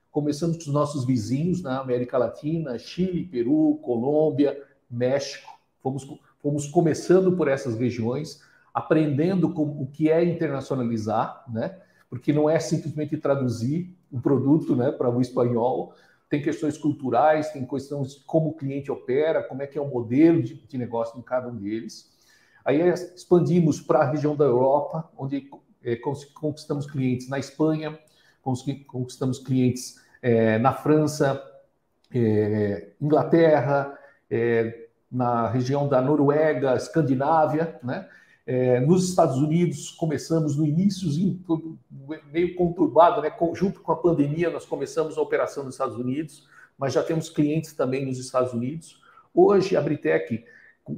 Começamos 0.10 0.56
com 0.58 0.64
os 0.64 0.74
nossos 0.74 1.06
vizinhos 1.06 1.62
na 1.62 1.80
América 1.80 2.18
Latina, 2.18 2.80
Chile, 2.80 3.26
Peru, 3.26 3.78
Colômbia, 3.84 4.58
México. 4.90 5.60
Fomos 5.82 6.06
fomos 6.42 6.68
começando 6.68 7.36
por 7.36 7.48
essas 7.48 7.76
regiões, 7.76 8.42
aprendendo 8.74 9.54
como, 9.54 9.82
o 9.82 9.88
que 9.88 10.10
é 10.10 10.24
internacionalizar, 10.24 11.44
né? 11.50 11.78
Porque 12.10 12.34
não 12.34 12.50
é 12.50 12.60
simplesmente 12.60 13.18
traduzir 13.18 13.96
um 14.12 14.20
produto, 14.20 14.76
né, 14.76 14.92
para 14.92 15.10
o 15.10 15.22
espanhol. 15.22 15.94
Tem 16.30 16.42
questões 16.42 16.78
culturais, 16.78 17.52
tem 17.52 17.66
questões 17.66 18.16
de 18.16 18.24
como 18.26 18.50
o 18.50 18.54
cliente 18.54 18.92
opera, 18.92 19.44
como 19.44 19.62
é 19.62 19.68
que 19.68 19.78
é 19.78 19.82
o 19.82 19.88
modelo 19.88 20.42
de, 20.42 20.56
de 20.56 20.78
negócio 20.78 21.20
em 21.20 21.22
cada 21.22 21.48
um 21.48 21.56
deles. 21.56 22.10
Aí 22.66 22.82
expandimos 22.90 23.80
para 23.80 24.00
a 24.00 24.12
região 24.12 24.36
da 24.36 24.46
Europa, 24.46 25.10
onde 25.18 25.50
é, 25.84 25.96
conquistamos 25.96 26.90
clientes 26.90 27.28
na 27.28 27.40
Espanha, 27.40 27.98
conquistamos 28.42 29.40
clientes 29.40 30.02
é, 30.22 30.58
na 30.60 30.74
França, 30.74 31.42
é, 32.14 32.90
Inglaterra, 33.00 33.98
é, 34.30 34.89
na 35.12 35.48
região 35.48 35.88
da 35.88 36.02
Noruega, 36.02 36.76
Escandinávia, 36.76 37.80
né? 37.84 38.08
É, 38.46 38.80
nos 38.80 39.08
Estados 39.08 39.38
Unidos 39.38 39.92
começamos 39.92 40.58
no 40.58 40.66
início 40.66 41.08
meio 42.32 42.56
conturbado, 42.56 43.22
né? 43.22 43.32
Junto 43.54 43.80
com 43.80 43.92
a 43.92 43.96
pandemia 43.96 44.50
nós 44.50 44.66
começamos 44.66 45.18
a 45.18 45.22
operação 45.22 45.64
nos 45.64 45.76
Estados 45.76 45.98
Unidos, 45.98 46.48
mas 46.78 46.94
já 46.94 47.04
temos 47.04 47.30
clientes 47.30 47.74
também 47.74 48.06
nos 48.06 48.18
Estados 48.18 48.54
Unidos. 48.54 49.00
Hoje 49.34 49.76
a 49.76 49.82
Britec 49.82 50.44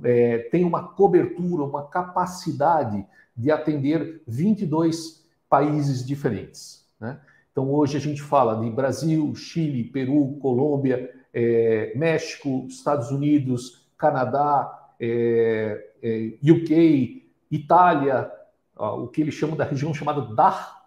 é, 0.03 0.37
tem 0.49 0.63
uma 0.63 0.93
cobertura, 0.93 1.63
uma 1.63 1.87
capacidade 1.87 3.05
de 3.35 3.51
atender 3.51 4.21
22 4.27 5.25
países 5.49 6.05
diferentes. 6.05 6.85
Né? 6.99 7.19
Então 7.51 7.69
hoje 7.69 7.97
a 7.97 7.99
gente 7.99 8.21
fala 8.21 8.61
de 8.61 8.69
Brasil, 8.69 9.33
Chile, 9.35 9.83
Peru, 9.83 10.37
Colômbia, 10.41 11.13
é, 11.33 11.91
México, 11.95 12.65
Estados 12.69 13.11
Unidos, 13.11 13.80
Canadá, 14.01 14.89
é, 14.99 15.89
é, 16.01 16.51
UK, 16.51 17.31
Itália, 17.51 18.31
ó, 18.75 19.03
o 19.03 19.07
que 19.07 19.21
eles 19.21 19.35
chamam 19.35 19.55
da 19.55 19.63
região 19.63 19.93
chamada 19.93 20.21
DACH, 20.33 20.81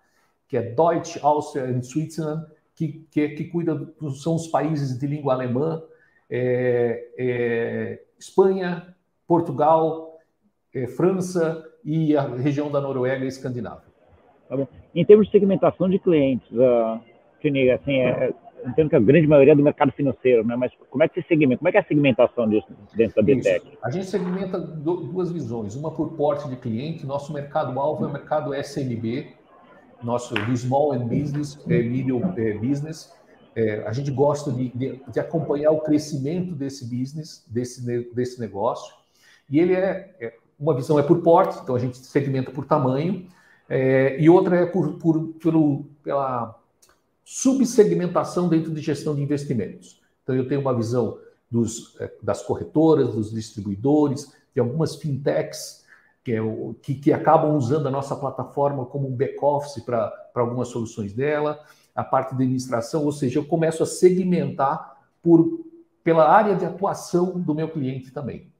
que 0.48 0.56
é 0.56 0.62
Deutsch, 0.62 1.22
Áustria 1.22 1.70
e 1.70 1.82
Switzerland, 1.84 2.44
que, 2.74 3.06
que, 3.08 3.28
que 3.28 3.44
cuida, 3.44 3.88
são 4.20 4.34
os 4.34 4.48
países 4.48 4.98
de 4.98 5.06
língua 5.06 5.32
alemã, 5.32 5.80
é, 6.28 7.08
é 7.16 8.02
Espanha, 8.18 8.94
Portugal, 9.28 10.18
é, 10.74 10.88
França 10.88 11.64
e 11.84 12.16
a 12.16 12.22
região 12.22 12.72
da 12.72 12.80
Noruega 12.80 13.24
e 13.24 13.28
Escandinávia. 13.28 13.94
Tá 14.48 14.56
em 14.92 15.04
termos 15.04 15.26
de 15.26 15.32
segmentação 15.32 15.88
de 15.88 16.00
clientes, 16.00 16.50
uh, 16.50 17.00
assim, 17.74 17.98
é, 17.98 18.34
entendo 18.66 18.90
que 18.90 18.96
a 18.96 19.00
grande 19.00 19.26
maioria 19.26 19.52
é 19.52 19.56
do 19.56 19.62
mercado 19.62 19.92
financeiro, 19.92 20.46
né? 20.46 20.56
mas 20.56 20.72
como 20.90 21.02
é 21.02 21.08
que 21.08 21.20
você 21.20 21.26
segmenta? 21.28 21.58
Como 21.58 21.68
é 21.68 21.72
que 21.72 21.78
é 21.78 21.80
a 21.80 21.84
segmentação 21.84 22.48
disso 22.48 22.66
dentro 22.94 23.16
da 23.16 23.22
BTEC? 23.22 23.78
A 23.82 23.90
gente 23.90 24.06
segmenta 24.06 24.58
duas 24.58 25.30
visões, 25.30 25.74
uma 25.74 25.90
por 25.90 26.12
porte 26.12 26.48
de 26.48 26.56
cliente, 26.56 27.06
nosso 27.06 27.32
mercado-alvo 27.32 28.04
é 28.04 28.08
o 28.08 28.12
mercado 28.12 28.54
SMB, 28.54 29.28
nosso 30.02 30.34
Small 30.56 30.92
and 30.92 31.06
Business, 31.06 31.58
é, 31.68 31.82
Medium 31.82 32.32
é, 32.36 32.54
Business, 32.54 33.12
é, 33.56 33.84
a 33.86 33.92
gente 33.92 34.10
gosta 34.10 34.50
de, 34.50 34.68
de, 34.70 35.00
de, 35.08 35.20
acompanhar 35.20 35.70
o 35.70 35.80
crescimento 35.80 36.54
desse 36.54 36.84
business, 36.84 37.44
desse, 37.48 37.84
desse 38.12 38.40
negócio, 38.40 38.94
e 39.48 39.60
ele 39.60 39.74
é, 39.74 40.14
é 40.20 40.34
uma 40.58 40.74
visão 40.74 40.98
é 40.98 41.02
por 41.02 41.22
porte, 41.22 41.58
então 41.62 41.74
a 41.74 41.78
gente 41.78 41.98
segmenta 41.98 42.50
por 42.50 42.64
tamanho, 42.64 43.26
é, 43.68 44.20
e 44.20 44.28
outra 44.28 44.56
é 44.56 44.66
por, 44.66 44.98
por, 44.98 45.34
pelo, 45.40 45.84
pela 46.02 46.60
subsegmentação 47.24 48.48
dentro 48.48 48.72
de 48.72 48.80
gestão 48.80 49.14
de 49.14 49.22
investimentos. 49.22 50.00
Então, 50.22 50.34
eu 50.34 50.46
tenho 50.46 50.60
uma 50.60 50.74
visão 50.74 51.18
dos, 51.50 51.98
eh, 52.00 52.12
das 52.22 52.42
corretoras, 52.42 53.14
dos 53.14 53.30
distribuidores, 53.30 54.32
de 54.54 54.60
algumas 54.60 54.96
fintechs 54.96 55.84
que, 56.22 56.32
é 56.32 56.40
que, 56.82 56.94
que 56.94 57.12
acabam 57.12 57.56
usando 57.56 57.86
a 57.86 57.90
nossa 57.90 58.16
plataforma 58.16 58.86
como 58.86 59.08
um 59.08 59.14
back-office 59.14 59.82
para 59.84 60.12
algumas 60.34 60.68
soluções 60.68 61.12
dela, 61.12 61.62
a 61.94 62.02
parte 62.02 62.34
de 62.34 62.42
administração, 62.42 63.04
ou 63.04 63.12
seja, 63.12 63.38
eu 63.38 63.44
começo 63.44 63.82
a 63.82 63.86
segmentar 63.86 64.96
por, 65.22 65.64
pela 66.02 66.28
área 66.28 66.56
de 66.56 66.64
atuação 66.64 67.38
do 67.38 67.54
meu 67.54 67.68
cliente 67.68 68.10
também. 68.10 68.52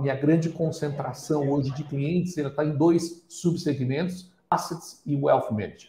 Minha 0.00 0.14
grande 0.14 0.50
concentração 0.50 1.48
hoje 1.48 1.70
de 1.70 1.82
clientes 1.84 2.36
está 2.36 2.64
em 2.64 2.76
dois 2.76 3.24
subsegmentos, 3.26 4.30
assets 4.50 5.00
e 5.06 5.16
wealth 5.16 5.50
management. 5.50 5.88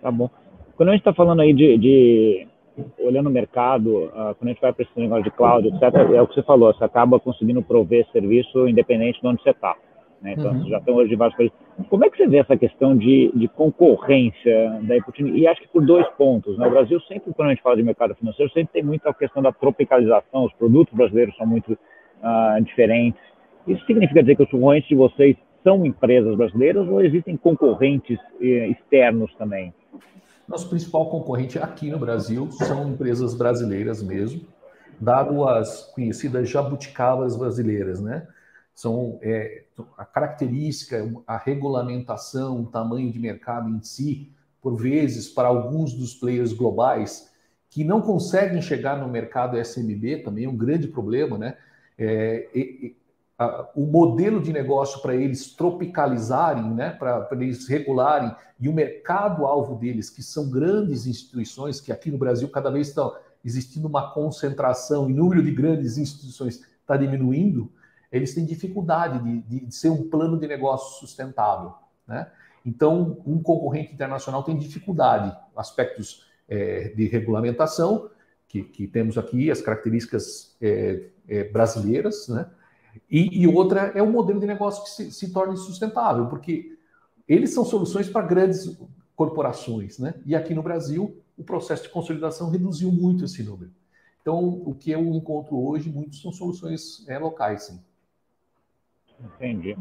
Tá 0.00 0.10
bom. 0.10 0.30
Quando 0.76 0.90
a 0.90 0.92
gente 0.92 1.00
está 1.00 1.12
falando 1.12 1.40
aí 1.40 1.52
de, 1.52 1.76
de, 1.76 2.46
olhando 3.00 3.28
o 3.28 3.32
mercado, 3.32 4.04
uh, 4.04 4.34
quando 4.36 4.44
a 4.44 4.48
gente 4.48 4.60
vai 4.60 4.72
para 4.72 4.84
esse 4.84 5.00
negócio 5.00 5.24
de 5.24 5.30
cloud, 5.30 5.66
etc., 5.68 5.82
é 6.14 6.22
o 6.22 6.26
que 6.26 6.34
você 6.34 6.42
falou, 6.42 6.72
você 6.72 6.84
acaba 6.84 7.18
conseguindo 7.18 7.62
prover 7.62 8.06
serviço 8.12 8.68
independente 8.68 9.20
de 9.20 9.26
onde 9.26 9.42
você 9.42 9.50
está. 9.50 9.76
Né? 10.22 10.34
Então, 10.36 10.52
uhum. 10.52 10.68
já 10.68 10.78
estão 10.78 10.94
hoje 10.94 11.10
de 11.10 11.16
vários 11.16 11.36
países. 11.36 11.56
Como 11.88 12.04
é 12.04 12.10
que 12.10 12.16
você 12.16 12.26
vê 12.26 12.38
essa 12.38 12.56
questão 12.56 12.96
de, 12.96 13.30
de 13.34 13.48
concorrência 13.48 14.80
da 14.82 14.96
E 15.20 15.46
acho 15.46 15.60
que 15.62 15.68
por 15.68 15.84
dois 15.84 16.06
pontos. 16.10 16.58
Né? 16.58 16.66
O 16.66 16.70
Brasil 16.70 17.00
sempre, 17.02 17.32
quando 17.34 17.48
a 17.48 17.50
gente 17.52 17.62
fala 17.62 17.76
de 17.76 17.82
mercado 17.82 18.14
financeiro, 18.14 18.50
sempre 18.52 18.72
tem 18.72 18.82
muita 18.82 19.12
questão 19.14 19.42
da 19.42 19.52
tropicalização, 19.52 20.44
os 20.44 20.52
produtos 20.54 20.94
brasileiros 20.94 21.36
são 21.36 21.46
muito 21.46 21.72
uh, 21.72 22.62
diferentes. 22.62 23.20
Isso 23.66 23.84
significa 23.86 24.22
dizer 24.22 24.36
que 24.36 24.42
os 24.42 24.50
concorrentes 24.50 24.88
de 24.88 24.94
vocês 24.94 25.36
são 25.62 25.84
empresas 25.84 26.36
brasileiras 26.36 26.88
ou 26.88 27.02
existem 27.02 27.36
concorrentes 27.36 28.18
eh, 28.40 28.68
externos 28.68 29.34
também? 29.34 29.74
Nosso 30.46 30.68
principal 30.68 31.10
concorrente 31.10 31.58
aqui 31.58 31.90
no 31.90 31.98
Brasil 31.98 32.50
são 32.52 32.88
empresas 32.88 33.34
brasileiras 33.34 34.02
mesmo, 34.02 34.46
dado 35.00 35.46
as 35.46 35.92
conhecidas 35.92 36.48
jabuticabas 36.48 37.36
brasileiras, 37.36 38.00
né? 38.00 38.26
São 38.74 39.18
é, 39.22 39.64
a 39.96 40.04
característica, 40.04 41.10
a 41.26 41.36
regulamentação, 41.36 42.62
o 42.62 42.66
tamanho 42.66 43.10
de 43.12 43.18
mercado 43.18 43.68
em 43.68 43.82
si 43.82 44.32
por 44.60 44.76
vezes, 44.76 45.28
para 45.28 45.48
alguns 45.48 45.92
dos 45.92 46.14
players 46.14 46.52
globais 46.52 47.30
que 47.70 47.84
não 47.84 48.00
conseguem 48.00 48.60
chegar 48.60 48.98
no 48.98 49.08
mercado 49.08 49.58
SMB, 49.58 50.22
também 50.24 50.44
é 50.44 50.48
um 50.48 50.56
grande 50.56 50.88
problema, 50.88 51.38
né? 51.38 51.56
É, 51.96 52.48
o 53.74 53.86
modelo 53.86 54.42
de 54.42 54.52
negócio 54.52 55.00
para 55.00 55.14
eles 55.14 55.54
tropicalizarem, 55.54 56.74
né? 56.74 56.90
para 56.90 57.28
eles 57.32 57.68
regularem, 57.68 58.34
e 58.58 58.68
o 58.68 58.72
mercado-alvo 58.72 59.76
deles, 59.76 60.10
que 60.10 60.22
são 60.22 60.50
grandes 60.50 61.06
instituições, 61.06 61.80
que 61.80 61.92
aqui 61.92 62.10
no 62.10 62.18
Brasil 62.18 62.48
cada 62.48 62.70
vez 62.70 62.88
estão 62.88 63.14
existindo 63.44 63.86
uma 63.86 64.12
concentração 64.12 65.08
e 65.08 65.14
número 65.14 65.42
de 65.42 65.52
grandes 65.52 65.96
instituições 65.96 66.60
está 66.80 66.96
diminuindo, 66.96 67.70
eles 68.10 68.34
têm 68.34 68.44
dificuldade 68.44 69.22
de, 69.22 69.60
de, 69.66 69.74
ser 69.74 69.90
um 69.90 70.08
plano 70.08 70.38
de 70.38 70.48
negócio 70.48 70.98
sustentável. 70.98 71.74
Né? 72.06 72.26
Então, 72.64 73.22
um 73.24 73.40
concorrente 73.40 73.92
internacional 73.92 74.42
tem 74.42 74.56
dificuldade, 74.56 75.36
aspectos 75.54 76.26
é, 76.48 76.88
de 76.88 77.06
regulamentação, 77.06 78.10
que, 78.48 78.62
que, 78.62 78.88
temos 78.88 79.18
aqui, 79.18 79.50
as 79.50 79.60
características 79.60 80.56
é, 80.60 81.10
é, 81.28 81.44
brasileiras, 81.44 82.28
né? 82.28 82.48
E, 83.10 83.42
e, 83.42 83.46
outra 83.46 83.92
é 83.94 84.02
o 84.02 84.10
modelo 84.10 84.40
de 84.40 84.46
negócio 84.46 84.84
que 84.84 84.90
se, 84.90 85.12
se 85.12 85.32
torna 85.32 85.56
sustentável, 85.56 86.26
porque 86.26 86.76
eles 87.26 87.52
são 87.52 87.64
soluções 87.64 88.08
para 88.08 88.26
grandes 88.26 88.78
corporações, 89.14 89.98
né? 89.98 90.14
E 90.24 90.34
aqui 90.34 90.54
no 90.54 90.62
Brasil, 90.62 91.22
o 91.36 91.44
processo 91.44 91.84
de 91.84 91.88
consolidação 91.88 92.50
reduziu 92.50 92.90
muito 92.90 93.24
esse 93.24 93.42
número. 93.42 93.70
Então, 94.20 94.62
o 94.64 94.74
que 94.74 94.90
eu 94.90 95.00
encontro 95.14 95.58
hoje, 95.58 95.90
muitos 95.90 96.20
são 96.20 96.32
soluções 96.32 97.06
é, 97.08 97.18
locais, 97.18 97.64
sim. 97.64 97.80
Entendi. 99.20 99.76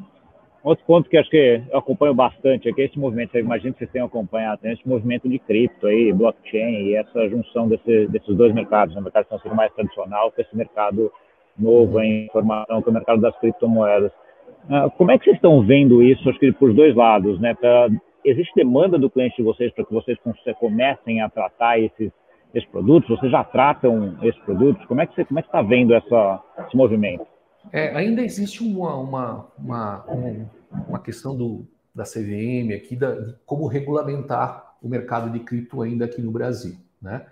Outro 0.63 0.83
ponto 0.85 1.09
que 1.09 1.17
acho 1.17 1.29
que 1.29 1.63
eu 1.71 1.77
acompanho 1.77 2.13
bastante 2.13 2.67
é 2.67 2.73
que 2.73 2.81
esse 2.81 2.97
movimento, 2.97 3.35
eu 3.35 3.41
imagino 3.41 3.73
que 3.73 3.79
vocês 3.79 3.91
tenham 3.91 4.07
acompanhado, 4.07 4.61
tem 4.61 4.73
esse 4.73 4.87
movimento 4.87 5.29
de 5.29 5.39
cripto 5.39 5.87
aí, 5.87 6.11
blockchain 6.11 6.87
e 6.87 6.95
essa 6.95 7.29
junção 7.29 7.67
desse, 7.67 8.07
desses 8.07 8.35
dois 8.35 8.53
mercados, 8.53 8.93
né? 8.93 9.01
o 9.01 9.03
mercado 9.03 9.25
financeiro 9.27 9.55
mais 9.55 9.73
tradicional 9.73 10.31
com 10.31 10.41
esse 10.41 10.55
mercado 10.55 11.11
novo 11.57 11.99
em 11.99 12.27
que 12.27 12.37
o 12.37 12.93
mercado 12.93 13.21
das 13.21 13.37
criptomoedas. 13.39 14.11
Uh, 14.69 14.89
como 14.97 15.11
é 15.11 15.17
que 15.17 15.25
vocês 15.25 15.37
estão 15.37 15.65
vendo 15.65 16.03
isso, 16.03 16.29
acho 16.29 16.39
que 16.39 16.51
por 16.51 16.73
dois 16.73 16.95
lados, 16.95 17.39
né? 17.39 17.53
Pra, 17.53 17.89
existe 18.23 18.53
demanda 18.55 18.97
do 18.97 19.09
cliente 19.09 19.37
de 19.37 19.43
vocês 19.43 19.71
para 19.73 19.85
que 19.85 19.93
vocês 19.93 20.17
comecem 20.59 21.21
a 21.21 21.29
tratar 21.29 21.79
esses, 21.79 22.11
esses 22.53 22.69
produtos? 22.69 23.09
Vocês 23.09 23.31
já 23.31 23.43
tratam 23.43 24.17
esses 24.21 24.39
produtos? 24.41 24.85
Como 24.85 25.01
é 25.01 25.07
que 25.07 25.15
você 25.15 25.25
como 25.25 25.39
é 25.39 25.41
que 25.41 25.47
está 25.47 25.61
vendo 25.61 25.93
essa, 25.93 26.43
esse 26.65 26.75
movimento? 26.75 27.25
É, 27.71 27.95
ainda 27.95 28.21
existe 28.21 28.63
uma, 28.63 28.95
uma, 28.95 29.47
uma, 29.57 30.05
uma 30.87 30.99
questão 30.99 31.35
do, 31.35 31.65
da 31.93 32.03
CVM 32.03 32.73
aqui, 32.75 32.95
da, 32.95 33.15
de 33.15 33.35
como 33.45 33.67
regulamentar 33.67 34.75
o 34.81 34.87
mercado 34.87 35.29
de 35.29 35.39
cripto 35.39 35.81
ainda 35.81 36.05
aqui 36.05 36.21
no 36.21 36.31
Brasil, 36.31 36.75
né? 37.01 37.25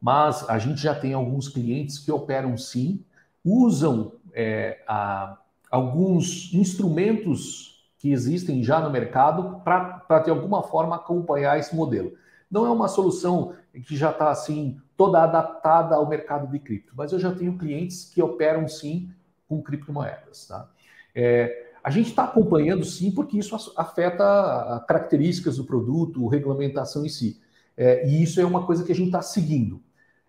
Mas 0.00 0.48
a 0.48 0.58
gente 0.58 0.80
já 0.80 0.94
tem 0.94 1.12
alguns 1.12 1.48
clientes 1.48 1.98
que 1.98 2.12
operam 2.12 2.56
sim, 2.56 3.04
usam 3.48 4.12
é, 4.32 4.82
a, 4.86 5.38
alguns 5.70 6.52
instrumentos 6.52 7.88
que 7.98 8.12
existem 8.12 8.62
já 8.62 8.80
no 8.80 8.90
mercado 8.90 9.60
para, 9.64 10.20
de 10.24 10.30
alguma 10.30 10.62
forma, 10.62 10.96
acompanhar 10.96 11.58
esse 11.58 11.74
modelo. 11.74 12.12
Não 12.50 12.64
é 12.64 12.70
uma 12.70 12.88
solução 12.88 13.54
que 13.86 13.96
já 13.96 14.10
está 14.10 14.30
assim 14.30 14.78
toda 14.96 15.22
adaptada 15.22 15.96
ao 15.96 16.08
mercado 16.08 16.50
de 16.50 16.58
cripto, 16.58 16.92
mas 16.96 17.12
eu 17.12 17.18
já 17.18 17.32
tenho 17.32 17.58
clientes 17.58 18.04
que 18.04 18.22
operam 18.22 18.66
sim 18.68 19.10
com 19.48 19.62
criptomoedas. 19.62 20.46
Tá? 20.46 20.68
É, 21.14 21.66
a 21.82 21.90
gente 21.90 22.10
está 22.10 22.24
acompanhando 22.24 22.84
sim, 22.84 23.10
porque 23.10 23.38
isso 23.38 23.72
afeta 23.76 24.84
características 24.86 25.56
do 25.56 25.64
produto, 25.64 26.26
regulamentação 26.26 27.04
em 27.04 27.08
si. 27.08 27.40
É, 27.76 28.06
e 28.08 28.22
isso 28.22 28.40
é 28.40 28.44
uma 28.44 28.66
coisa 28.66 28.84
que 28.84 28.92
a 28.92 28.94
gente 28.94 29.06
está 29.06 29.22
seguindo. 29.22 29.80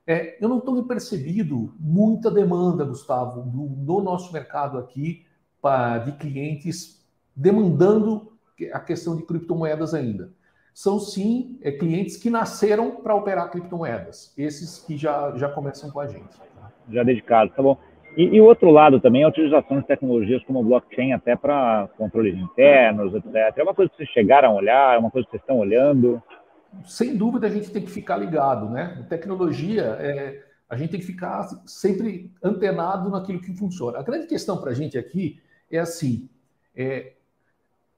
É, 0.09 0.35
eu 0.41 0.49
não 0.49 0.59
tenho 0.59 0.81
percebido 0.85 1.71
muita 1.79 2.31
demanda, 2.31 2.83
Gustavo, 2.83 3.43
do, 3.43 3.69
no 3.85 4.01
nosso 4.01 4.33
mercado 4.33 4.79
aqui 4.79 5.23
pra, 5.61 5.99
de 5.99 6.13
clientes 6.13 7.07
demandando 7.35 8.33
a 8.73 8.79
questão 8.79 9.15
de 9.15 9.21
criptomoedas 9.21 9.93
ainda. 9.93 10.31
São 10.73 10.97
sim 10.97 11.59
é, 11.61 11.71
clientes 11.71 12.17
que 12.17 12.27
nasceram 12.27 12.95
para 13.03 13.13
operar 13.13 13.51
criptomoedas, 13.51 14.33
esses 14.35 14.79
que 14.79 14.97
já, 14.97 15.31
já 15.35 15.47
começam 15.47 15.91
com 15.91 15.99
a 15.99 16.07
gente. 16.07 16.41
Já 16.89 17.03
dedicados, 17.03 17.53
tá 17.55 17.61
bom. 17.61 17.77
E, 18.17 18.41
o 18.41 18.45
outro 18.45 18.71
lado 18.71 18.99
também 18.99 19.21
é 19.21 19.25
a 19.25 19.29
utilização 19.29 19.79
de 19.79 19.85
tecnologias 19.85 20.43
como 20.43 20.63
blockchain 20.63 21.13
até 21.13 21.35
para 21.35 21.87
controles 21.99 22.35
internos, 22.35 23.13
etc. 23.13 23.55
É 23.57 23.61
uma 23.61 23.75
coisa 23.75 23.91
que 23.91 23.97
vocês 23.97 24.09
chegaram 24.09 24.49
a 24.49 24.55
olhar, 24.55 24.95
é 24.95 24.97
uma 24.97 25.11
coisa 25.11 25.27
que 25.27 25.33
vocês 25.33 25.43
estão 25.43 25.59
olhando? 25.59 26.19
Sem 26.85 27.15
dúvida 27.15 27.47
a 27.47 27.49
gente 27.49 27.71
tem 27.71 27.83
que 27.83 27.91
ficar 27.91 28.17
ligado, 28.17 28.69
né? 28.69 29.05
Tecnologia, 29.09 29.97
é, 29.99 30.43
a 30.69 30.77
gente 30.77 30.91
tem 30.91 30.99
que 30.99 31.05
ficar 31.05 31.47
sempre 31.65 32.31
antenado 32.43 33.09
naquilo 33.09 33.41
que 33.41 33.53
funciona. 33.53 33.99
A 33.99 34.03
grande 34.03 34.27
questão 34.27 34.57
para 34.57 34.71
a 34.71 34.73
gente 34.73 34.97
aqui 34.97 35.41
é 35.71 35.79
assim, 35.79 36.29
é, 36.75 37.13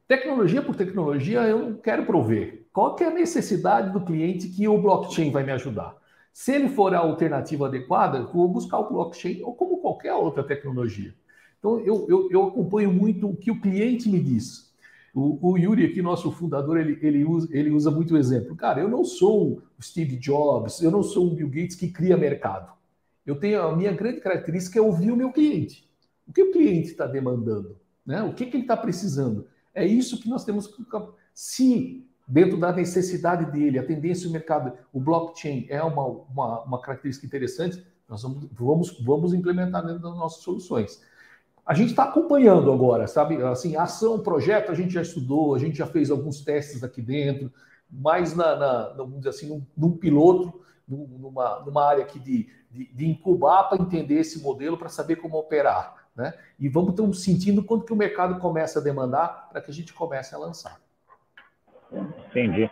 tecnologia 0.07 0.61
por 0.61 0.75
tecnologia 0.75 1.41
eu 1.41 1.59
não 1.59 1.73
quero 1.75 2.05
prover. 2.05 2.65
Qual 2.71 2.95
que 2.95 3.03
é 3.03 3.07
a 3.07 3.13
necessidade 3.13 3.91
do 3.91 4.01
cliente 4.01 4.47
que 4.47 4.67
o 4.67 4.81
blockchain 4.81 5.31
vai 5.31 5.43
me 5.43 5.51
ajudar? 5.51 5.95
Se 6.33 6.53
ele 6.53 6.69
for 6.69 6.95
a 6.95 6.99
alternativa 6.99 7.67
adequada, 7.67 8.23
vou 8.23 8.47
buscar 8.47 8.79
o 8.79 8.89
blockchain 8.89 9.41
ou 9.43 9.53
como 9.53 9.77
qualquer 9.77 10.13
outra 10.13 10.43
tecnologia. 10.43 11.13
Então, 11.59 11.79
eu, 11.81 12.07
eu, 12.09 12.29
eu 12.31 12.47
acompanho 12.47 12.91
muito 12.91 13.29
o 13.29 13.35
que 13.35 13.51
o 13.51 13.59
cliente 13.59 14.09
me 14.09 14.19
diz. 14.19 14.70
O, 15.13 15.51
o, 15.51 15.57
Yuri, 15.57 15.85
aqui, 15.85 16.01
nosso 16.01 16.31
fundador, 16.31 16.77
ele, 16.77 16.97
ele, 17.01 17.25
usa, 17.25 17.47
ele 17.51 17.69
usa 17.71 17.91
muito 17.91 18.15
exemplo. 18.15 18.55
Cara, 18.55 18.79
eu 18.79 18.87
não 18.87 19.03
sou 19.03 19.61
o 19.77 19.83
Steve 19.83 20.15
Jobs, 20.15 20.81
eu 20.81 20.89
não 20.89 21.03
sou 21.03 21.27
o 21.27 21.35
Bill 21.35 21.49
Gates 21.49 21.75
que 21.75 21.89
cria 21.89 22.15
mercado. 22.15 22.71
Eu 23.25 23.35
tenho 23.35 23.61
a 23.61 23.75
minha 23.75 23.91
grande 23.91 24.21
característica 24.21 24.79
é 24.79 24.81
ouvir 24.81 25.11
o 25.11 25.17
meu 25.17 25.31
cliente. 25.31 25.89
O 26.27 26.33
que 26.33 26.41
o 26.41 26.51
cliente 26.51 26.89
está 26.89 27.05
demandando? 27.05 27.77
Né? 28.05 28.23
O 28.23 28.33
que, 28.33 28.45
que 28.45 28.55
ele 28.55 28.63
está 28.63 28.77
precisando? 28.77 29.47
É 29.73 29.85
isso 29.85 30.19
que 30.19 30.29
nós 30.29 30.45
temos 30.45 30.67
que. 30.67 30.83
Se 31.33 32.05
dentro 32.27 32.57
da 32.57 32.71
necessidade 32.71 33.51
dele, 33.51 33.77
a 33.77 33.85
tendência 33.85 34.27
do 34.27 34.33
mercado, 34.33 34.73
o 34.93 34.99
blockchain 34.99 35.65
é 35.69 35.83
uma, 35.83 36.05
uma, 36.05 36.63
uma 36.63 36.81
característica 36.81 37.27
interessante, 37.27 37.85
nós 38.07 38.23
vamos, 38.23 38.47
vamos, 38.51 39.03
vamos 39.03 39.33
implementar 39.33 39.85
dentro 39.85 40.01
das 40.01 40.15
nossas 40.15 40.41
soluções. 40.43 41.01
A 41.71 41.73
gente 41.73 41.91
está 41.91 42.03
acompanhando 42.03 42.69
agora, 42.69 43.07
sabe? 43.07 43.41
Assim, 43.43 43.77
ação, 43.77 44.19
projeto, 44.19 44.73
a 44.73 44.75
gente 44.75 44.93
já 44.93 45.01
estudou, 45.01 45.55
a 45.55 45.57
gente 45.57 45.77
já 45.77 45.87
fez 45.87 46.11
alguns 46.11 46.41
testes 46.41 46.83
aqui 46.83 47.01
dentro, 47.01 47.49
mais 47.89 48.35
na, 48.35 48.57
na 48.57 48.89
vamos 48.89 49.19
dizer 49.19 49.29
assim, 49.29 49.47
num, 49.47 49.65
num 49.77 49.95
piloto, 49.95 50.51
numa, 50.85 51.61
numa 51.61 51.87
área 51.87 52.03
aqui 52.03 52.19
de, 52.19 52.49
de, 52.69 52.93
de 52.93 53.09
incubar 53.09 53.69
para 53.69 53.81
entender 53.81 54.15
esse 54.15 54.43
modelo, 54.43 54.77
para 54.77 54.89
saber 54.89 55.15
como 55.15 55.37
operar. 55.37 55.95
Né? 56.13 56.33
E 56.59 56.67
vamos 56.67 56.99
um 56.99 57.13
sentindo 57.13 57.63
quanto 57.63 57.85
que 57.85 57.93
o 57.93 57.95
mercado 57.95 58.37
começa 58.41 58.79
a 58.79 58.83
demandar 58.83 59.47
para 59.49 59.61
que 59.61 59.71
a 59.71 59.73
gente 59.73 59.93
comece 59.93 60.35
a 60.35 60.37
lançar. 60.37 60.77
Entendi. 62.27 62.69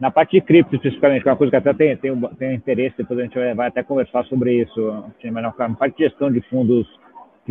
Na 0.00 0.10
parte 0.10 0.32
de 0.32 0.40
cripto, 0.40 0.74
especificamente, 0.74 1.22
que 1.22 1.28
é 1.28 1.30
uma 1.30 1.38
coisa 1.38 1.52
que 1.52 1.56
até 1.56 1.72
tem, 1.72 1.96
tem, 1.96 2.20
tem 2.36 2.56
interesse, 2.56 2.96
depois 2.96 3.20
a 3.20 3.22
gente 3.22 3.54
vai 3.54 3.68
até 3.68 3.84
conversar 3.84 4.24
sobre 4.24 4.60
isso, 4.60 5.04
mas 5.22 5.44
na 5.44 5.52
parte 5.76 5.98
de 5.98 6.08
gestão 6.08 6.32
de 6.32 6.40
fundos 6.48 6.88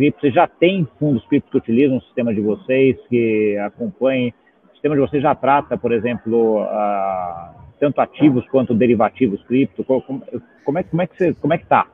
cripto, 0.00 0.20
você 0.22 0.30
já 0.30 0.48
tem 0.48 0.88
fundos 0.98 1.22
cripto 1.26 1.50
que 1.50 1.58
utilizam 1.58 1.98
o 1.98 2.02
sistema 2.02 2.32
de 2.32 2.40
vocês, 2.40 2.96
que 3.10 3.54
acompanhem, 3.58 4.32
o 4.70 4.72
sistema 4.72 4.94
de 4.94 5.00
vocês 5.02 5.22
já 5.22 5.34
trata, 5.34 5.76
por 5.76 5.92
exemplo, 5.92 6.66
tanto 7.78 8.00
ativos 8.00 8.48
quanto 8.48 8.74
derivativos 8.74 9.42
cripto, 9.42 9.84
como, 9.84 10.00
como, 10.64 10.78
é, 10.78 10.82
como 10.82 11.02
é 11.02 11.06
que 11.06 11.16
você, 11.18 11.34
como 11.34 11.52
é 11.52 11.58
que 11.58 11.64
está? 11.64 11.86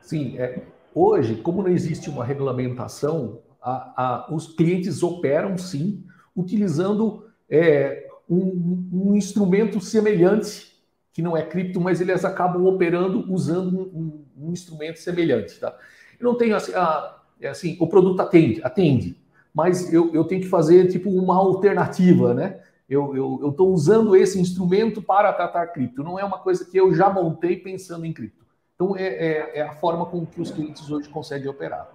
Sim, 0.00 0.38
é, 0.38 0.62
hoje, 0.94 1.34
como 1.34 1.64
não 1.64 1.70
existe 1.70 2.08
uma 2.08 2.24
regulamentação, 2.24 3.40
a, 3.60 4.28
a, 4.30 4.32
os 4.32 4.54
clientes 4.54 5.02
operam 5.02 5.58
sim, 5.58 6.04
utilizando 6.36 7.26
é, 7.50 8.06
um, 8.30 8.88
um, 8.92 9.16
instrumento 9.16 9.80
semelhante, 9.80 10.80
que 11.12 11.20
não 11.20 11.36
é 11.36 11.42
cripto, 11.42 11.80
mas 11.80 12.00
eles 12.00 12.24
acabam 12.24 12.64
operando 12.66 13.24
usando 13.32 13.90
um, 13.92 14.24
um, 14.38 14.46
um 14.46 14.52
instrumento 14.52 15.00
semelhante. 15.00 15.58
Tá? 15.58 15.76
Eu 16.20 16.24
não 16.24 16.36
tenho 16.36 16.54
assim, 16.54 16.72
a, 16.74 17.21
é 17.42 17.48
assim, 17.48 17.76
o 17.80 17.86
produto 17.86 18.20
atende, 18.20 18.60
atende, 18.62 19.16
mas 19.54 19.92
eu, 19.92 20.14
eu 20.14 20.24
tenho 20.24 20.40
que 20.40 20.48
fazer 20.48 20.88
tipo 20.88 21.10
uma 21.10 21.36
alternativa, 21.36 22.32
né? 22.32 22.60
Eu 22.88 23.48
estou 23.48 23.72
usando 23.72 24.14
esse 24.14 24.38
instrumento 24.38 25.00
para 25.00 25.32
tratar 25.32 25.66
cripto. 25.68 26.02
Não 26.02 26.18
é 26.18 26.24
uma 26.24 26.38
coisa 26.38 26.68
que 26.68 26.76
eu 26.76 26.94
já 26.94 27.08
montei 27.08 27.56
pensando 27.56 28.04
em 28.04 28.12
cripto. 28.12 28.44
Então 28.74 28.94
é, 28.96 29.06
é, 29.06 29.58
é 29.58 29.62
a 29.62 29.72
forma 29.72 30.04
com 30.04 30.26
que 30.26 30.40
os 30.40 30.50
clientes 30.50 30.90
hoje 30.90 31.08
conseguem 31.08 31.48
operar. 31.48 31.88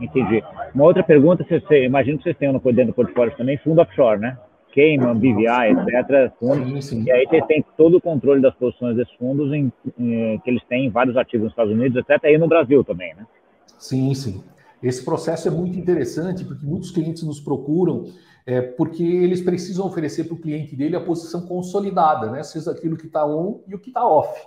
Entendi. 0.00 0.42
Uma 0.74 0.84
outra 0.84 1.02
pergunta, 1.02 1.44
você, 1.44 1.60
você, 1.60 1.84
imagino 1.84 2.18
que 2.18 2.24
vocês 2.24 2.36
tenham 2.36 2.52
no 2.52 2.60
dentro 2.60 2.86
do 2.86 2.94
portfólio 2.94 3.34
também 3.36 3.56
fundo 3.58 3.80
offshore, 3.80 4.20
né? 4.20 4.36
Cayman, 4.74 5.14
BVI, 5.14 5.70
etc. 5.70 6.32
Fundos, 6.38 6.84
sim, 6.84 7.02
sim. 7.02 7.04
E 7.04 7.12
aí 7.12 7.24
você 7.26 7.40
tem 7.42 7.64
todo 7.76 7.98
o 7.98 8.00
controle 8.00 8.42
das 8.42 8.54
posições 8.56 8.96
desses 8.96 9.14
fundos 9.14 9.52
em, 9.52 9.72
em, 9.96 10.38
que 10.40 10.50
eles 10.50 10.64
têm 10.64 10.90
vários 10.90 11.16
ativos 11.16 11.44
nos 11.44 11.52
Estados 11.52 11.72
Unidos, 11.72 11.96
etc. 11.96 12.24
E 12.24 12.36
no 12.36 12.48
Brasil 12.48 12.82
também, 12.82 13.14
né? 13.14 13.24
Sim, 13.78 14.12
sim. 14.14 14.42
Esse 14.84 15.02
processo 15.02 15.48
é 15.48 15.50
muito 15.50 15.78
interessante 15.78 16.44
porque 16.44 16.64
muitos 16.64 16.90
clientes 16.90 17.22
nos 17.22 17.40
procuram 17.40 18.04
É 18.46 18.60
porque 18.60 19.02
eles 19.02 19.40
precisam 19.40 19.86
oferecer 19.86 20.24
para 20.24 20.34
o 20.34 20.38
cliente 20.38 20.76
dele 20.76 20.94
a 20.94 21.00
posição 21.00 21.46
consolidada, 21.46 22.30
né? 22.30 22.42
seja 22.42 22.70
aquilo 22.70 22.94
que 22.94 23.06
está 23.06 23.24
on 23.24 23.62
e 23.66 23.74
o 23.74 23.78
que 23.78 23.88
está 23.88 24.06
off. 24.06 24.38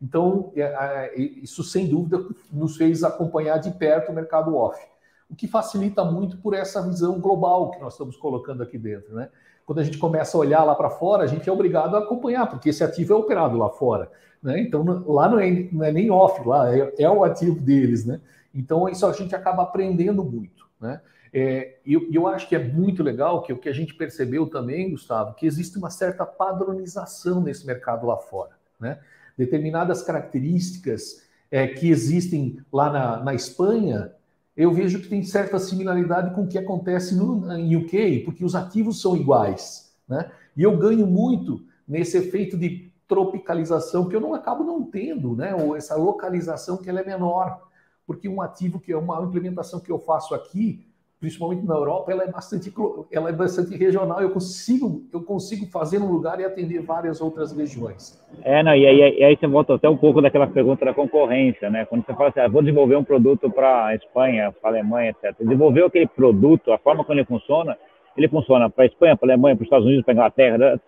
Então, 0.00 0.52
é, 0.54 0.62
é, 0.62 1.20
isso 1.20 1.62
sem 1.64 1.88
dúvida 1.88 2.24
nos 2.52 2.76
fez 2.76 3.02
acompanhar 3.02 3.58
de 3.58 3.70
perto 3.72 4.12
o 4.12 4.14
mercado 4.14 4.56
off, 4.56 4.80
o 5.28 5.34
que 5.34 5.48
facilita 5.48 6.04
muito 6.04 6.38
por 6.38 6.54
essa 6.54 6.80
visão 6.80 7.18
global 7.18 7.72
que 7.72 7.80
nós 7.80 7.94
estamos 7.94 8.16
colocando 8.16 8.62
aqui 8.62 8.78
dentro. 8.78 9.14
Né? 9.14 9.28
Quando 9.66 9.80
a 9.80 9.84
gente 9.84 9.98
começa 9.98 10.36
a 10.36 10.40
olhar 10.40 10.64
lá 10.64 10.74
para 10.74 10.88
fora, 10.88 11.24
a 11.24 11.26
gente 11.26 11.48
é 11.48 11.52
obrigado 11.52 11.96
a 11.96 11.98
acompanhar, 11.98 12.48
porque 12.48 12.70
esse 12.70 12.82
ativo 12.82 13.12
é 13.12 13.16
operado 13.16 13.58
lá 13.58 13.68
fora. 13.68 14.10
Né? 14.42 14.60
Então, 14.60 14.84
lá 15.06 15.28
não 15.28 15.38
é, 15.38 15.68
não 15.70 15.84
é 15.84 15.92
nem 15.92 16.10
off, 16.10 16.46
lá 16.48 16.74
é, 16.74 16.94
é, 16.98 17.10
o 17.10 17.22
ativo 17.22 17.60
deles. 17.60 18.06
Né? 18.06 18.20
Então, 18.54 18.88
isso 18.88 19.06
a 19.06 19.12
gente 19.12 19.34
acaba 19.34 19.62
aprendendo 19.62 20.24
muito. 20.24 20.66
Né? 20.80 21.00
É, 21.32 21.78
eu, 21.86 22.08
eu, 22.12 22.26
acho 22.26 22.48
que 22.48 22.56
é 22.56 22.58
muito 22.58 23.02
legal 23.02 23.42
que 23.42 23.52
o 23.52 23.58
que 23.58 23.68
a 23.68 23.72
gente 23.72 23.94
percebeu 23.94 24.48
também, 24.48 24.90
Gustavo, 24.90 25.34
que 25.34 25.46
existe 25.46 25.78
uma 25.78 25.90
certa 25.90 26.26
padronização 26.26 27.40
nesse 27.40 27.66
mercado 27.66 28.06
lá 28.06 28.16
fora. 28.16 28.52
Né? 28.78 28.98
Determinadas 29.38 30.02
características 30.02 31.22
é, 31.50 31.66
que 31.66 31.88
existem 31.88 32.58
lá 32.72 32.90
na, 32.90 33.24
na 33.24 33.34
Espanha, 33.34 34.12
eu 34.56 34.72
vejo 34.72 35.00
que 35.00 35.08
tem 35.08 35.22
certa 35.22 35.58
similaridade 35.58 36.34
com 36.34 36.42
o 36.42 36.48
que 36.48 36.58
acontece 36.58 37.14
no, 37.14 37.52
em 37.52 37.76
UK, 37.76 38.20
porque 38.24 38.44
os 38.44 38.54
ativos 38.54 39.00
são 39.00 39.16
iguais. 39.16 39.94
Né? 40.08 40.30
E 40.56 40.62
eu 40.62 40.76
ganho 40.76 41.06
muito 41.06 41.64
nesse 41.86 42.18
efeito 42.18 42.58
de 42.58 42.90
tropicalização 43.06 44.08
que 44.08 44.14
eu 44.14 44.20
não 44.20 44.34
acabo 44.34 44.64
não 44.64 44.82
tendo, 44.82 45.34
né? 45.36 45.54
ou 45.54 45.76
essa 45.76 45.96
localização 45.96 46.76
que 46.76 46.88
ela 46.88 47.00
é 47.00 47.06
menor. 47.06 47.69
Porque 48.10 48.28
um 48.28 48.42
ativo 48.42 48.80
que 48.80 48.92
é 48.92 48.96
uma 48.96 49.22
implementação 49.22 49.78
que 49.78 49.88
eu 49.88 49.96
faço 49.96 50.34
aqui, 50.34 50.84
principalmente 51.20 51.64
na 51.64 51.76
Europa, 51.76 52.10
ela 52.10 52.24
é 52.24 52.26
bastante, 52.26 52.74
ela 53.12 53.28
é 53.28 53.32
bastante 53.32 53.76
regional. 53.76 54.20
Eu 54.20 54.30
consigo, 54.30 55.04
eu 55.12 55.22
consigo 55.22 55.64
fazer 55.66 56.00
num 56.00 56.10
lugar 56.10 56.40
e 56.40 56.44
atender 56.44 56.80
várias 56.80 57.20
outras 57.20 57.56
regiões. 57.56 58.20
É, 58.42 58.64
não, 58.64 58.74
e 58.74 58.84
aí, 58.84 59.16
e 59.16 59.22
aí 59.22 59.36
você 59.36 59.46
volta 59.46 59.76
até 59.76 59.88
um 59.88 59.96
pouco 59.96 60.20
daquela 60.20 60.48
pergunta 60.48 60.84
da 60.84 60.92
concorrência, 60.92 61.70
né? 61.70 61.84
Quando 61.84 62.04
você 62.04 62.12
fala 62.12 62.30
assim, 62.30 62.40
ah, 62.40 62.48
vou 62.48 62.62
desenvolver 62.62 62.96
um 62.96 63.04
produto 63.04 63.48
para 63.48 63.86
a 63.86 63.94
Espanha, 63.94 64.50
para 64.60 64.70
a 64.70 64.72
Alemanha, 64.72 65.10
etc. 65.10 65.36
Desenvolver 65.38 65.84
aquele 65.84 66.08
produto, 66.08 66.72
a 66.72 66.78
forma 66.78 67.04
como 67.04 67.16
ele 67.16 67.24
funciona, 67.24 67.78
ele 68.16 68.26
funciona 68.26 68.68
para 68.68 68.82
a 68.82 68.86
Espanha, 68.88 69.16
para 69.16 69.28
a 69.28 69.34
Alemanha, 69.34 69.54
para 69.54 69.62
os 69.62 69.66
Estados 69.66 69.86
Unidos, 69.86 70.04
para 70.04 70.14
a 70.14 70.16
Inglaterra, 70.16 70.58
né? 70.58 70.80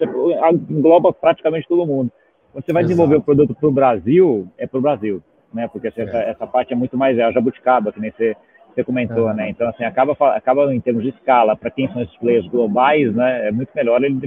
engloba 0.68 1.12
praticamente 1.12 1.68
todo 1.68 1.86
mundo. 1.86 2.10
Quando 2.50 2.64
você 2.64 2.72
vai 2.72 2.82
Exato. 2.82 2.88
desenvolver 2.88 3.16
o 3.16 3.22
produto 3.22 3.54
para 3.54 3.68
o 3.68 3.72
Brasil, 3.72 4.48
é 4.58 4.66
para 4.66 4.78
o 4.78 4.82
Brasil, 4.82 5.22
né? 5.52 5.68
Porque 5.68 5.88
essa, 5.88 6.00
é. 6.00 6.30
essa 6.30 6.46
parte 6.46 6.72
é 6.72 6.76
muito 6.76 6.96
mais 6.96 7.18
é 7.18 7.22
a 7.22 7.32
jabuticaba, 7.32 7.92
que 7.92 8.00
nem 8.00 8.10
você 8.10 8.36
você 8.74 8.82
comentou, 8.82 9.26
uhum. 9.26 9.34
né? 9.34 9.50
Então, 9.50 9.68
assim, 9.68 9.84
acaba, 9.84 10.16
acaba 10.34 10.74
em 10.74 10.80
termos 10.80 11.02
de 11.02 11.10
escala, 11.10 11.54
para 11.54 11.70
quem 11.70 11.92
são 11.92 12.02
esses 12.02 12.16
players 12.16 12.46
globais, 12.48 13.14
né? 13.14 13.48
É 13.48 13.52
muito 13.52 13.70
melhor 13.74 14.02
ele 14.02 14.18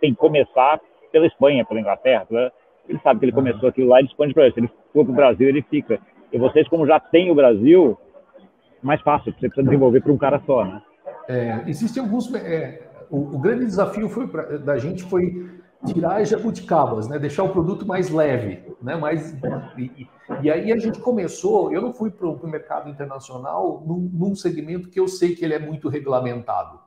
tem 0.00 0.12
que 0.12 0.18
começar 0.18 0.80
pela 1.12 1.26
Espanha, 1.26 1.64
pela 1.64 1.80
Inglaterra. 1.80 2.26
Pela, 2.26 2.52
ele 2.88 2.98
sabe 3.02 3.20
que 3.20 3.26
ele 3.26 3.32
começou 3.32 3.68
aquilo 3.68 3.88
lá 3.88 4.00
e 4.00 4.04
expande 4.04 4.34
para 4.34 4.44
ele. 4.44 4.54
Se 4.54 4.60
ele 4.60 4.70
for 4.92 5.04
para 5.04 5.12
o 5.12 5.16
Brasil, 5.16 5.48
ele 5.48 5.62
fica. 5.62 6.00
E 6.32 6.38
vocês, 6.38 6.66
como 6.68 6.86
já 6.86 6.98
têm 6.98 7.30
o 7.30 7.34
Brasil, 7.34 7.96
mais 8.82 9.00
fácil, 9.02 9.32
você 9.32 9.48
precisa 9.48 9.62
desenvolver 9.62 10.00
para 10.00 10.12
um 10.12 10.18
cara 10.18 10.40
só, 10.44 10.64
né? 10.64 10.82
É, 11.28 11.62
existem 11.66 12.02
alguns. 12.02 12.34
É, 12.34 12.82
o, 13.10 13.36
o, 13.36 13.38
grande 13.38 13.64
desafio 13.64 14.08
foi 14.08 14.26
pra, 14.26 14.42
da 14.58 14.76
gente 14.78 15.02
foi 15.04 15.50
tirar 15.86 16.20
as 16.20 16.28
jabuticabas, 16.28 17.08
né? 17.08 17.18
Deixar 17.18 17.44
o 17.44 17.52
produto 17.52 17.86
mais 17.86 18.10
leve, 18.10 18.74
né? 18.82 18.96
Mais, 18.96 19.34
e, 19.76 20.08
e 20.42 20.50
aí 20.50 20.72
a 20.72 20.78
gente 20.78 20.98
começou. 21.00 21.72
Eu 21.72 21.80
não 21.80 21.92
fui 21.92 22.10
para 22.10 22.26
o 22.26 22.46
mercado 22.48 22.88
internacional 22.88 23.82
num, 23.86 24.10
num, 24.12 24.34
segmento 24.34 24.88
que 24.88 24.98
eu 24.98 25.06
sei 25.06 25.34
que 25.34 25.44
ele 25.44 25.54
é 25.54 25.58
muito 25.58 25.88
regulamentado, 25.88 26.80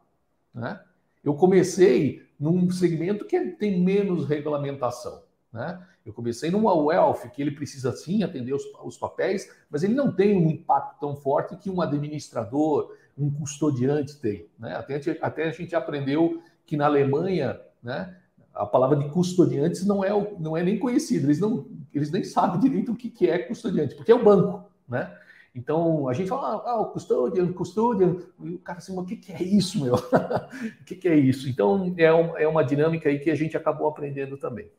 né? 0.54 0.82
Eu 1.23 1.36
comecei 1.36 2.25
num 2.39 2.69
segmento 2.71 3.25
que 3.25 3.39
tem 3.51 3.82
menos 3.82 4.27
regulamentação, 4.27 5.23
né? 5.54 5.82
Eu 6.06 6.12
comecei 6.12 6.49
numa 6.49 6.73
wealth 6.73 7.30
que 7.32 7.41
ele 7.41 7.51
precisa 7.51 7.91
sim 7.91 8.23
atender 8.23 8.54
os, 8.54 8.63
os 8.84 8.97
papéis, 8.97 9.49
mas 9.69 9.84
ele 9.84 9.93
não 9.93 10.12
tem 10.12 10.36
um 10.36 10.49
impacto 10.49 10.99
tão 10.99 11.15
forte 11.15 11.56
que 11.56 11.69
um 11.69 11.80
administrador, 11.80 12.95
um 13.17 13.30
custodiante 13.30 14.19
tem, 14.19 14.47
né? 14.60 14.75
Até, 14.75 14.99
até 15.21 15.43
a 15.47 15.51
gente 15.51 15.75
aprendeu 15.75 16.41
que 16.65 16.75
na 16.75 16.88
Alemanha, 16.88 17.60
né? 17.82 18.17
A 18.54 18.66
palavra 18.66 18.98
de 18.98 19.10
custodiantes 19.10 19.86
não 19.86 20.04
é, 20.04 20.10
não 20.40 20.56
é 20.56 20.64
nem 20.64 20.78
conhecida, 20.78 21.26
eles, 21.26 21.40
não, 21.40 21.68
eles 21.94 22.12
nem 22.12 22.24
sabem 22.24 22.60
direito 22.60 22.92
o 22.92 22.96
que, 22.96 23.10
que 23.10 23.30
é 23.30 23.40
custodiante, 23.40 23.96
porque 23.96 24.12
é 24.12 24.16
o 24.16 24.24
banco, 24.24 24.66
né? 24.88 25.16
Então, 25.54 26.08
a 26.08 26.14
gente 26.14 26.30
fala, 26.30 26.64
ah, 26.66 26.80
o 26.80 26.92
custodian, 26.92 27.52
custodian, 27.52 28.16
e 28.42 28.56
o 28.56 28.60
cara 28.60 28.78
assim, 28.78 28.98
o 28.98 29.04
que, 29.04 29.18
que 29.18 29.34
é 29.34 29.44
isso, 29.44 29.84
meu? 29.84 29.96
o 30.80 30.86
que, 30.86 30.96
que 30.96 31.10
é 31.10 31.16
isso? 31.16 31.50
Então, 31.50 31.94
é, 31.98 32.14
um, 32.14 32.38
é 32.38 32.48
uma 32.48 32.64
dinâmica 32.64 33.10
aí 33.10 33.20
que 33.20 33.30
a 33.30 33.36
gente 33.36 33.58
acabou 33.58 33.88
aprendendo 33.88 34.38
também. 34.38 34.70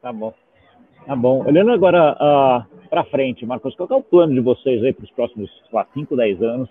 Tá 0.00 0.12
bom. 0.12 0.32
Tá 1.04 1.16
bom. 1.16 1.44
Olhando 1.44 1.72
agora 1.72 2.12
uh, 2.12 2.16
ah, 2.20 2.66
para 2.88 3.04
frente, 3.04 3.44
Marcos, 3.44 3.74
qual 3.74 3.88
é 3.90 3.94
o 3.96 4.02
plano 4.02 4.34
de 4.34 4.40
vocês 4.40 4.84
aí 4.84 4.92
para 4.92 5.04
os 5.04 5.10
próximos, 5.10 5.50
sei 5.50 5.70
lá, 5.72 5.86
5, 5.92 6.16
10 6.16 6.42
anos? 6.42 6.70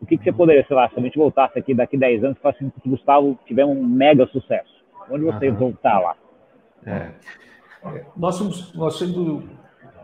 O 0.00 0.06
que, 0.06 0.16
que 0.16 0.24
você 0.24 0.32
poderia, 0.32 0.66
sei 0.66 0.74
lá, 0.74 0.88
se 0.88 0.98
a 0.98 1.02
gente 1.02 1.18
voltasse 1.18 1.58
aqui 1.58 1.74
daqui 1.74 1.98
10 1.98 2.24
anos 2.24 2.38
e 2.38 2.40
falasse 2.40 2.64
assim, 2.64 2.90
Gustavo 2.90 3.38
tiver 3.46 3.66
um 3.66 3.84
mega 3.84 4.26
sucesso? 4.28 4.71
Onde 5.10 5.24
vocês 5.24 5.58
vão 5.58 5.70
estar 5.70 5.98
lá? 5.98 6.16
É. 6.84 7.12
Nós, 8.16 8.36
somos, 8.36 8.74
nós 8.74 8.98
sendo, 8.98 9.48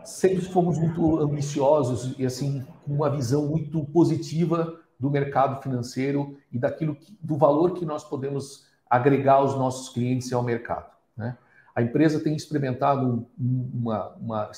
sempre 0.03 0.41
fomos 0.41 0.77
muito 0.77 1.19
ambiciosos 1.19 2.15
e 2.17 2.25
assim 2.25 2.65
com 2.85 2.93
uma 2.93 3.09
visão 3.09 3.47
muito 3.47 3.83
positiva 3.85 4.79
do 4.99 5.09
mercado 5.09 5.61
financeiro 5.61 6.37
e 6.51 6.59
daquilo 6.59 6.95
que, 6.95 7.17
do 7.21 7.37
valor 7.37 7.73
que 7.73 7.85
nós 7.85 8.03
podemos 8.03 8.67
agregar 8.89 9.35
aos 9.35 9.55
nossos 9.55 9.89
clientes 9.89 10.29
e 10.29 10.33
ao 10.33 10.43
mercado. 10.43 10.91
Né? 11.15 11.37
A 11.73 11.81
empresa 11.81 12.19
tem 12.19 12.35
experimentado 12.35 13.25
uma, 13.37 14.15
uma, 14.15 14.51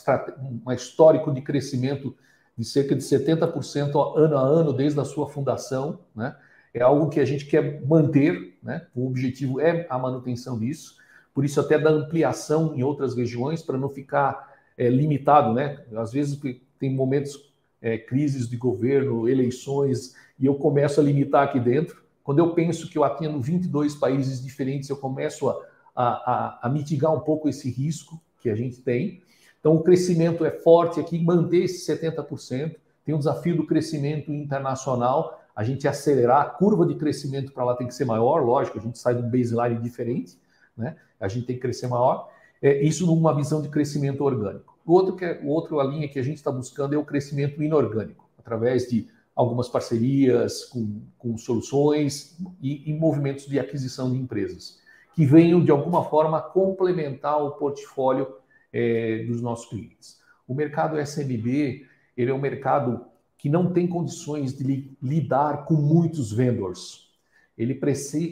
uma 0.64 0.74
histórico 0.74 1.32
de 1.32 1.42
crescimento 1.42 2.16
de 2.58 2.66
cerca 2.66 2.96
de 2.96 3.02
70% 3.02 4.18
ano 4.18 4.38
a 4.38 4.42
ano 4.42 4.74
desde 4.74 5.00
a 5.00 5.06
sua 5.06 5.28
fundação, 5.28 6.00
né? 6.16 6.36
É 6.74 6.82
algo 6.82 7.10
que 7.10 7.20
a 7.20 7.26
gente 7.26 7.46
quer 7.46 7.86
manter, 7.86 8.58
né? 8.64 8.86
O 8.96 9.08
objetivo 9.08 9.60
é 9.60 9.86
a 9.90 9.98
manutenção 9.98 10.58
disso, 10.58 10.98
por 11.34 11.46
isso 11.46 11.60
até 11.60 11.78
da 11.78 11.90
ampliação 11.90 12.74
em 12.76 12.84
outras 12.84 13.16
regiões 13.16 13.62
para 13.62 13.78
não 13.78 13.90
ficar 13.90 14.54
é, 14.78 14.90
limitado, 14.90 15.54
né? 15.54 15.84
Às 15.96 16.12
vezes 16.12 16.40
tem 16.80 16.94
momentos 16.94 17.52
é, 17.82 17.98
crises 17.98 18.48
de 18.48 18.58
governo, 18.58 19.28
eleições 19.28 20.16
e 20.40 20.46
eu 20.46 20.56
começo 20.56 21.00
a 21.00 21.04
limitar 21.04 21.44
aqui 21.44 21.60
dentro. 21.60 22.02
Quando 22.24 22.40
eu 22.40 22.54
penso 22.54 22.90
que 22.90 22.98
eu 22.98 23.04
atendo 23.04 23.42
22 23.42 23.96
países 23.96 24.44
diferentes, 24.44 24.90
eu 24.90 24.98
começo 24.98 25.50
a, 25.50 25.60
a, 25.96 26.60
a 26.64 26.70
mitigar 26.70 27.14
um 27.14 27.20
pouco 27.20 27.50
esse 27.50 27.70
risco 27.70 28.22
que 28.40 28.50
a 28.50 28.56
gente 28.56 28.82
tem. 28.82 29.22
Então, 29.60 29.76
o 29.76 29.84
crescimento 29.84 30.44
é 30.44 30.52
forte 30.52 31.00
aqui, 31.00 31.24
manter 31.24 31.66
esse 31.66 31.92
70%. 31.92 32.76
Tem 33.06 33.16
um 33.16 33.20
desafio 33.20 33.56
do 33.56 33.66
crescimento 33.66 34.32
internacional, 34.32 35.41
a 35.56 35.64
gente 35.64 35.88
acelerar, 35.88 36.42
a 36.42 36.46
curva 36.46 36.86
de 36.86 36.96
crescimento 36.96 37.52
para 37.52 37.64
lá 37.64 37.76
tem 37.76 37.88
que 37.88 37.94
ser 37.94 38.06
maior, 38.06 38.44
lógico, 38.44 38.78
a 38.78 38.82
gente 38.82 38.98
sai 38.98 39.16
de 39.16 39.22
um 39.22 39.30
baseline 39.30 39.82
diferente, 39.82 40.40
né? 40.76 40.96
A 41.20 41.28
gente 41.28 41.46
tem 41.46 41.56
que 41.56 41.62
crescer 41.62 41.88
maior. 41.88 42.30
É, 42.62 42.82
isso 42.82 43.06
numa 43.06 43.36
visão 43.36 43.62
de 43.62 43.70
crescimento 43.70 44.24
orgânico. 44.24 44.78
O 44.86 44.94
outro 44.94 45.16
que 45.16 45.26
é, 45.26 45.40
o 45.44 45.48
outro 45.48 45.80
a 45.80 45.84
linha 45.84 46.08
que 46.08 46.20
a 46.20 46.24
gente 46.24 46.38
está 46.38 46.52
buscando 46.52 46.96
é 46.96 46.98
o 46.98 47.06
crescimento 47.06 47.62
inorgânico, 47.62 48.30
através 48.40 48.88
de 48.88 49.08
algumas 49.36 49.68
parcerias 49.68 50.66
com, 50.66 51.02
com 51.18 51.38
soluções 51.38 52.38
e, 52.62 52.90
e 52.90 52.94
movimentos 52.94 53.46
de 53.46 53.60
aquisição 53.60 54.12
de 54.12 54.18
empresas 54.18 54.82
que 55.14 55.26
venham 55.26 55.64
de 55.64 55.72
alguma 55.72 56.06
forma 56.06 56.42
complementar 56.42 57.44
o 57.44 57.52
portfólio 57.52 58.28
é, 58.72 59.24
dos 59.28 59.42
nossos 59.42 59.68
clientes. 59.70 60.20
O 60.48 60.54
mercado 60.54 61.00
SMB 61.00 61.86
ele 62.16 62.32
é 62.32 62.34
um 62.34 62.40
mercado 62.40 63.06
que 63.42 63.50
não 63.50 63.74
tem 63.74 63.88
condições 63.88 64.56
de 64.56 64.64
li, 64.64 64.98
lidar 65.02 65.66
com 65.66 65.74
muitos 65.74 66.32
vendors. 66.32 67.10
Ele, 67.58 67.80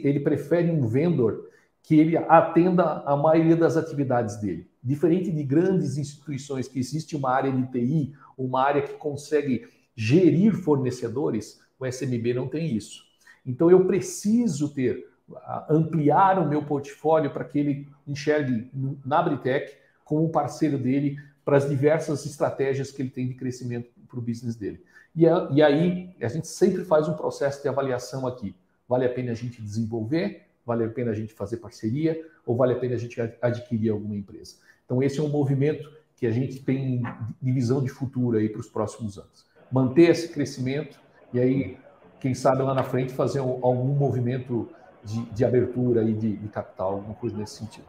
ele 0.04 0.20
prefere 0.20 0.70
um 0.70 0.86
vendor 0.86 1.50
que 1.82 1.98
ele 1.98 2.16
atenda 2.16 3.02
a 3.04 3.16
maioria 3.16 3.56
das 3.56 3.76
atividades 3.76 4.36
dele. 4.36 4.68
Diferente 4.80 5.32
de 5.32 5.42
grandes 5.42 5.98
instituições 5.98 6.68
que 6.68 6.78
existe 6.78 7.16
uma 7.16 7.28
área 7.28 7.50
de 7.50 7.66
TI, 7.72 8.14
uma 8.38 8.62
área 8.62 8.82
que 8.82 8.92
consegue 8.92 9.66
gerir 9.96 10.54
fornecedores, 10.54 11.60
o 11.76 11.84
SMB 11.84 12.32
não 12.32 12.46
tem 12.46 12.76
isso. 12.76 13.02
Então 13.44 13.68
eu 13.68 13.84
preciso 13.86 14.72
ter 14.72 15.08
ampliar 15.68 16.38
o 16.38 16.48
meu 16.48 16.64
portfólio 16.64 17.32
para 17.32 17.44
que 17.44 17.58
ele 17.58 17.88
enxergue 18.06 18.70
na 19.04 19.20
Britec 19.20 19.74
como 20.04 20.30
parceiro 20.30 20.78
dele 20.78 21.18
para 21.44 21.56
as 21.56 21.68
diversas 21.68 22.24
estratégias 22.24 22.92
que 22.92 23.02
ele 23.02 23.10
tem 23.10 23.26
de 23.26 23.34
crescimento 23.34 23.90
para 24.08 24.20
o 24.20 24.22
business 24.22 24.54
dele. 24.54 24.80
E, 25.14 25.26
a, 25.26 25.48
e 25.50 25.62
aí, 25.62 26.14
a 26.20 26.28
gente 26.28 26.48
sempre 26.48 26.84
faz 26.84 27.08
um 27.08 27.14
processo 27.14 27.62
de 27.62 27.68
avaliação 27.68 28.26
aqui. 28.26 28.54
Vale 28.88 29.04
a 29.04 29.08
pena 29.08 29.32
a 29.32 29.34
gente 29.34 29.60
desenvolver? 29.60 30.42
Vale 30.64 30.84
a 30.84 30.88
pena 30.88 31.10
a 31.10 31.14
gente 31.14 31.32
fazer 31.32 31.56
parceria? 31.56 32.20
Ou 32.46 32.56
vale 32.56 32.74
a 32.74 32.78
pena 32.78 32.94
a 32.94 32.98
gente 32.98 33.20
adquirir 33.40 33.90
alguma 33.90 34.16
empresa? 34.16 34.56
Então, 34.84 35.02
esse 35.02 35.18
é 35.18 35.22
um 35.22 35.28
movimento 35.28 35.90
que 36.16 36.26
a 36.26 36.30
gente 36.30 36.60
tem 36.60 37.02
de 37.40 37.52
visão 37.52 37.82
de 37.82 37.88
futuro 37.88 38.36
aí 38.36 38.48
para 38.48 38.60
os 38.60 38.68
próximos 38.68 39.18
anos. 39.18 39.46
Manter 39.72 40.10
esse 40.10 40.28
crescimento 40.28 41.00
e 41.32 41.40
aí 41.40 41.78
quem 42.20 42.34
sabe 42.34 42.62
lá 42.62 42.74
na 42.74 42.82
frente 42.82 43.12
fazer 43.12 43.40
um, 43.40 43.58
algum 43.64 43.94
movimento 43.94 44.68
de, 45.02 45.22
de 45.30 45.44
abertura 45.44 46.02
e 46.02 46.12
de, 46.12 46.36
de, 46.36 46.48
capital, 46.48 46.92
alguma 46.92 47.14
coisa 47.14 47.36
nesse 47.36 47.56
sentido. 47.56 47.86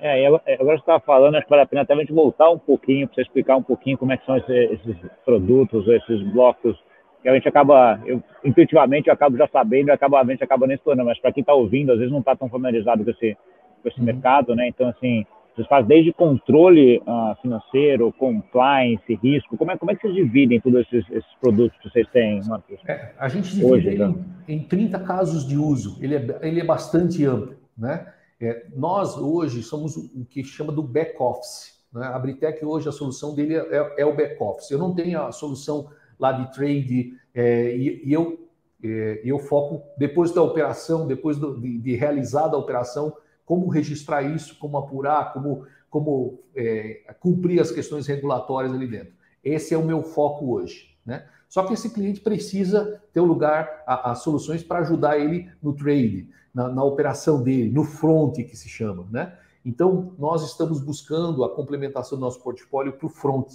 É, 0.00 0.26
agora 0.26 0.42
você 0.46 0.74
estava 0.74 1.00
falando, 1.00 1.36
acho 1.36 1.44
que 1.44 1.50
vale 1.50 1.62
a 1.62 1.66
pena 1.66 1.82
até 1.82 1.94
a 1.94 1.96
gente 1.96 2.12
voltar 2.12 2.50
um 2.50 2.58
pouquinho, 2.58 3.06
para 3.06 3.14
você 3.14 3.22
explicar 3.22 3.56
um 3.56 3.62
pouquinho 3.62 3.96
como 3.96 4.12
é 4.12 4.16
que 4.16 4.26
são 4.26 4.36
esses, 4.36 4.72
esses 4.72 4.96
produtos, 5.24 5.86
esses 5.88 6.22
blocos, 6.32 6.76
que 7.22 7.28
a 7.28 7.34
gente 7.34 7.48
acaba, 7.48 7.98
eu, 8.04 8.22
intuitivamente 8.44 9.08
eu 9.08 9.14
acabo 9.14 9.36
já 9.36 9.48
sabendo 9.48 9.88
e 9.88 9.92
acaba, 9.92 10.20
a 10.20 10.24
gente 10.24 10.44
acaba 10.44 10.66
nem 10.66 10.76
explorando, 10.76 11.06
mas 11.06 11.18
para 11.18 11.32
quem 11.32 11.40
está 11.40 11.54
ouvindo, 11.54 11.92
às 11.92 11.98
vezes 11.98 12.12
não 12.12 12.20
está 12.20 12.36
tão 12.36 12.50
familiarizado 12.50 13.02
com 13.02 13.10
esse, 13.10 13.36
com 13.82 13.88
esse 13.88 13.98
uhum. 13.98 14.04
mercado, 14.04 14.54
né? 14.54 14.68
Então, 14.68 14.88
assim, 14.90 15.24
vocês 15.54 15.66
fazem 15.68 15.86
desde 15.86 16.12
controle 16.12 16.98
uh, 16.98 17.40
financeiro, 17.40 18.12
compliance, 18.18 19.14
risco. 19.22 19.56
Como 19.56 19.70
é, 19.70 19.78
como 19.78 19.90
é 19.90 19.94
que 19.94 20.02
vocês 20.02 20.14
dividem 20.14 20.60
todos 20.60 20.80
esses, 20.80 21.08
esses 21.10 21.34
produtos 21.40 21.78
que 21.78 21.88
vocês 21.88 22.06
têm, 22.08 22.42
Marcos? 22.46 22.78
É, 22.86 23.12
a 23.18 23.28
gente 23.28 23.54
divide 23.54 23.64
Hoje, 23.64 24.02
em, 24.48 24.56
em 24.56 24.62
30 24.64 24.98
casos 25.00 25.46
de 25.46 25.56
uso. 25.56 25.96
Ele 26.02 26.16
é, 26.16 26.38
ele 26.42 26.60
é 26.60 26.64
bastante 26.64 27.24
amplo. 27.24 27.56
Né? 27.78 28.04
É, 28.44 28.66
nós, 28.76 29.16
hoje, 29.16 29.62
somos 29.62 29.96
o 29.96 30.24
que 30.28 30.44
chama 30.44 30.70
do 30.70 30.82
back-office. 30.82 31.82
Né? 31.90 32.04
A 32.06 32.18
Britec, 32.18 32.62
hoje, 32.62 32.88
a 32.88 32.92
solução 32.92 33.34
dele 33.34 33.56
é, 33.56 33.94
é 33.98 34.04
o 34.04 34.14
back-office. 34.14 34.70
Eu 34.70 34.78
não 34.78 34.94
tenho 34.94 35.22
a 35.22 35.32
solução 35.32 35.88
lá 36.18 36.30
de 36.30 36.52
trade 36.52 37.14
é, 37.34 37.74
e, 37.74 38.02
e, 38.04 38.12
eu, 38.12 38.48
é, 38.82 39.22
eu 39.24 39.38
foco, 39.38 39.82
depois 39.96 40.30
da 40.30 40.42
operação, 40.42 41.06
depois 41.06 41.38
do, 41.38 41.58
de, 41.58 41.78
de 41.78 41.94
realizada 41.94 42.54
a 42.54 42.58
operação, 42.58 43.16
como 43.46 43.68
registrar 43.68 44.22
isso, 44.22 44.58
como 44.58 44.76
apurar, 44.76 45.32
como, 45.32 45.66
como 45.88 46.40
é, 46.54 47.02
cumprir 47.20 47.60
as 47.60 47.70
questões 47.70 48.06
regulatórias 48.06 48.74
ali 48.74 48.86
dentro. 48.86 49.14
Esse 49.42 49.74
é 49.74 49.78
o 49.78 49.84
meu 49.84 50.02
foco 50.02 50.52
hoje. 50.52 50.94
Né? 51.04 51.26
Só 51.54 51.62
que 51.62 51.72
esse 51.72 51.90
cliente 51.90 52.18
precisa 52.18 53.00
ter 53.12 53.20
um 53.20 53.26
lugar, 53.26 53.84
as 53.86 54.24
soluções 54.24 54.64
para 54.64 54.80
ajudar 54.80 55.20
ele 55.20 55.48
no 55.62 55.72
trade, 55.72 56.28
na, 56.52 56.68
na, 56.68 56.82
operação 56.82 57.40
dele, 57.40 57.70
no 57.70 57.84
front 57.84 58.34
que 58.34 58.56
se 58.56 58.68
chama. 58.68 59.06
Né? 59.08 59.32
Então, 59.64 60.16
nós 60.18 60.42
estamos 60.42 60.80
buscando 60.80 61.44
a 61.44 61.54
complementação 61.54 62.18
do 62.18 62.22
nosso 62.22 62.40
portfólio 62.40 62.94
para 62.94 63.06
o 63.06 63.08
front, 63.08 63.52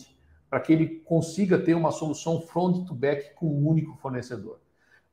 para 0.50 0.62
que 0.62 0.72
ele 0.72 0.88
consiga 1.02 1.60
ter 1.60 1.74
uma 1.74 1.92
solução 1.92 2.40
front 2.40 2.88
to 2.88 2.96
back 2.96 3.36
com 3.36 3.48
um 3.48 3.68
único 3.68 3.98
fornecedor. 3.98 4.60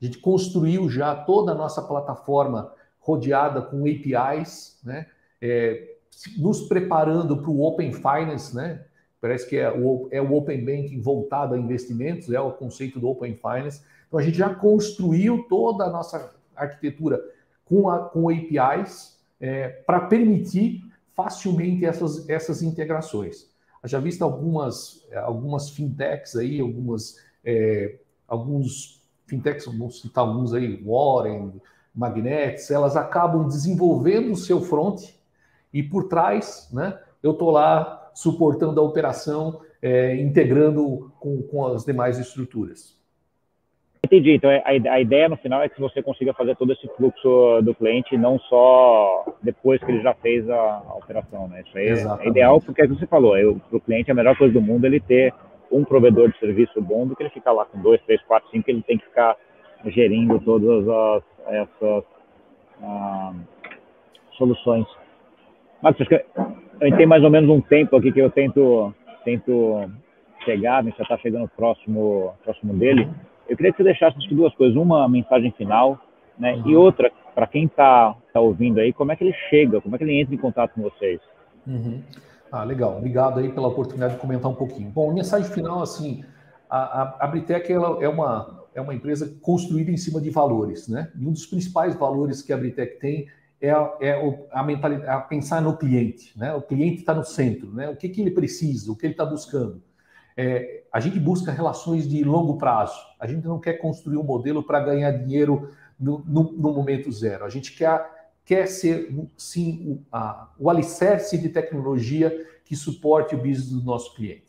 A 0.01 0.05
gente 0.05 0.19
construiu 0.19 0.89
já 0.89 1.13
toda 1.13 1.51
a 1.51 1.55
nossa 1.57 1.83
plataforma 1.83 2.73
rodeada 3.01 3.63
com 3.63 3.81
APIs, 3.81 4.79
né? 4.85 5.09
É, 5.43 5.97
nos 6.39 6.63
preparando 6.69 7.37
para 7.37 7.51
o 7.51 7.63
Open 7.63 7.93
Finance, 7.93 8.55
né? 8.55 8.87
Parece 9.27 9.49
que 9.49 9.57
é 9.57 9.69
o, 9.73 10.07
é 10.13 10.23
o 10.23 10.33
Open 10.35 10.65
Banking 10.65 11.01
voltado 11.01 11.55
a 11.55 11.59
investimentos, 11.59 12.33
é 12.33 12.39
o 12.39 12.53
conceito 12.53 13.01
do 13.01 13.09
Open 13.09 13.35
Finance. 13.35 13.83
Então 14.07 14.21
a 14.21 14.23
gente 14.23 14.39
já 14.39 14.55
construiu 14.55 15.45
toda 15.49 15.83
a 15.83 15.91
nossa 15.91 16.33
arquitetura 16.55 17.21
com, 17.65 17.91
a, 17.91 18.09
com 18.09 18.31
APIs 18.31 19.19
é, 19.41 19.69
para 19.69 20.03
permitir 20.03 20.85
facilmente 21.17 21.85
essas, 21.85 22.29
essas 22.29 22.63
integrações. 22.63 23.51
Já 23.83 23.99
visto 23.99 24.23
algumas, 24.23 25.05
algumas 25.13 25.71
fintechs 25.71 26.37
aí, 26.37 26.61
algumas, 26.61 27.17
é, 27.45 27.97
alguns 28.29 29.03
fintechs, 29.27 29.67
vamos 29.67 30.03
citar 30.03 30.23
alguns 30.23 30.55
aí, 30.55 30.81
Warren, 30.85 31.53
Magnets, 31.93 32.71
elas 32.71 32.97
acabam 32.97 33.49
desenvolvendo 33.49 34.31
o 34.31 34.37
seu 34.37 34.61
front 34.61 35.03
e 35.73 35.83
por 35.83 36.05
trás, 36.05 36.69
né, 36.73 36.97
eu 37.25 37.33
estou 37.33 37.51
lá 37.51 38.06
suportando 38.17 38.81
a 38.81 38.83
operação, 38.83 39.61
é, 39.83 40.17
integrando 40.17 41.13
com, 41.21 41.43
com 41.43 41.67
as 41.67 41.85
demais 41.85 42.19
estruturas. 42.19 42.97
Entendi. 44.03 44.33
Então, 44.33 44.51
é, 44.51 44.63
a, 44.65 45.01
ideia 45.01 45.29
no 45.29 45.37
final 45.37 45.63
é 45.63 45.69
que 45.69 45.79
você 45.79 46.03
consiga 46.03 46.33
fazer 46.33 46.57
todo 46.57 46.73
esse 46.73 46.89
fluxo 46.97 47.61
do 47.63 47.75
cliente, 47.75 48.17
não 48.17 48.39
só 48.39 49.27
depois 49.43 49.83
que 49.83 49.91
ele 49.91 50.01
já 50.01 50.15
fez 50.15 50.49
a, 50.49 50.95
operação, 50.97 51.47
né? 51.49 51.63
Isso 51.67 51.77
aí 51.77 51.89
é, 51.89 52.25
é 52.25 52.29
ideal, 52.29 52.59
porque 52.59 52.81
é 52.81 52.87
o 52.87 52.89
que 52.89 52.99
você 52.99 53.07
falou, 53.07 53.35
para 53.69 53.77
o 53.77 53.81
cliente 53.81 54.11
a 54.11 54.15
melhor 54.15 54.35
coisa 54.39 54.55
do 54.55 54.63
mundo 54.63 54.85
é 54.85 54.89
ele 54.89 55.01
ter 55.01 55.35
um 55.71 55.85
provedor 55.85 56.31
de 56.31 56.39
serviço 56.39 56.81
bom 56.81 57.07
do 57.07 57.15
que 57.15 57.23
ele 57.23 57.31
ficar 57.31 57.53
lá 57.53 57.67
com 57.67 57.79
dois, 57.83 58.01
três, 58.03 58.23
quatro, 58.23 58.49
cinco, 58.51 58.71
ele 58.71 58.83
tem 58.83 58.97
que 58.97 59.05
ficar 59.05 59.37
gerindo 59.85 60.41
todas 60.41 60.89
as, 60.89 61.23
essas 61.49 62.05
ah, 62.83 63.35
soluções. 64.39 64.87
Marcos, 65.83 66.07
eu 66.81 66.97
tenho 66.97 67.09
mais 67.09 67.23
ou 67.23 67.31
menos 67.31 67.51
um 67.51 67.61
tempo 67.61 67.97
aqui 67.97 68.13
que 68.13 68.21
eu 68.21 68.31
tento, 68.31 68.95
tento 69.25 69.91
chegar, 70.45 70.79
a 70.79 70.83
gente 70.83 70.97
já 70.97 71.03
está 71.03 71.19
chegando 71.19 71.49
próximo, 71.57 72.35
próximo 72.45 72.75
dele. 72.75 73.09
Eu 73.49 73.57
queria 73.57 73.73
que 73.73 73.79
você 73.79 73.85
deixasse 73.85 74.19
duas 74.35 74.55
coisas. 74.55 74.77
Uma, 74.77 75.09
mensagem 75.09 75.51
final, 75.53 75.99
né? 76.39 76.55
Uhum. 76.55 76.69
E 76.69 76.77
outra, 76.77 77.11
para 77.35 77.47
quem 77.47 77.65
está 77.65 78.17
tá 78.33 78.41
ouvindo 78.41 78.81
aí, 78.81 78.93
como 78.93 79.13
é 79.13 79.17
que 79.17 79.25
ele 79.25 79.35
chega, 79.51 79.81
como 79.81 79.95
é 79.95 79.99
que 79.99 80.05
ele 80.05 80.21
entra 80.21 80.35
em 80.35 80.39
contato 80.39 80.73
com 80.75 80.83
vocês? 80.83 81.21
Uhum. 81.67 82.01
Ah, 82.51 82.65
legal. 82.65 82.99
Obrigado 82.99 83.41
aí 83.41 83.51
pela 83.51 83.69
oportunidade 83.69 84.15
de 84.15 84.21
comentar 84.21 84.51
um 84.51 84.55
pouquinho. 84.55 84.91
Bom, 84.91 85.13
mensagem 85.13 85.51
final, 85.51 85.83
assim, 85.83 86.25
a, 86.69 87.03
a, 87.03 87.17
a 87.21 87.27
Britec 87.27 87.73
ela 87.73 88.03
é 88.03 88.09
uma 88.09 88.65
é 88.75 88.81
uma 88.81 88.95
empresa 88.95 89.35
construída 89.41 89.91
em 89.91 89.97
cima 89.97 90.21
de 90.21 90.29
valores, 90.29 90.87
né? 90.87 91.11
E 91.19 91.27
um 91.27 91.33
dos 91.33 91.47
principais 91.47 91.97
valores 91.97 92.43
que 92.43 92.53
a 92.53 92.59
Britec 92.59 93.01
tem 93.01 93.27
é, 93.61 93.71
é 93.71 94.47
a 94.51 94.63
mentalidade, 94.63 95.09
a 95.09 95.21
pensar 95.21 95.61
no 95.61 95.77
cliente, 95.77 96.37
né? 96.39 96.55
O 96.55 96.63
cliente 96.63 97.01
está 97.01 97.15
no 97.15 97.25
centro, 97.25 97.73
né? 97.73 97.89
O 97.89 97.97
que, 97.97 98.09
que 98.09 98.21
ele 98.21 98.31
precisa, 98.31 98.91
o 98.91 98.97
que 98.97 99.07
ele 99.07 99.15
está 99.15 99.25
buscando. 99.25 99.83
É, 100.37 100.83
a 100.93 101.01
gente 101.01 101.19
busca 101.19 101.51
relações 101.51 102.09
de 102.09 102.23
longo 102.23 102.59
prazo. 102.59 102.99
A 103.19 103.27
gente 103.27 103.47
não 103.47 103.59
quer 103.59 103.75
construir 103.75 104.19
um 104.19 104.23
modelo 104.23 104.63
para 104.63 104.81
ganhar 104.81 105.11
dinheiro 105.11 105.71
no, 105.99 106.19
no, 106.27 106.53
no, 106.53 106.73
momento 106.75 107.11
zero. 107.11 107.45
A 107.45 107.49
gente 107.49 107.73
quer, 107.73 108.31
quer 108.45 108.67
ser, 108.67 109.15
sim, 109.37 109.93
o, 109.93 110.03
a, 110.13 110.51
o 110.59 110.69
alicerce 110.69 111.39
de 111.39 111.49
tecnologia 111.49 112.31
que 112.65 112.77
suporte 112.77 113.35
o 113.35 113.39
business 113.39 113.71
do 113.71 113.83
nosso 113.83 114.15
cliente 114.15 114.47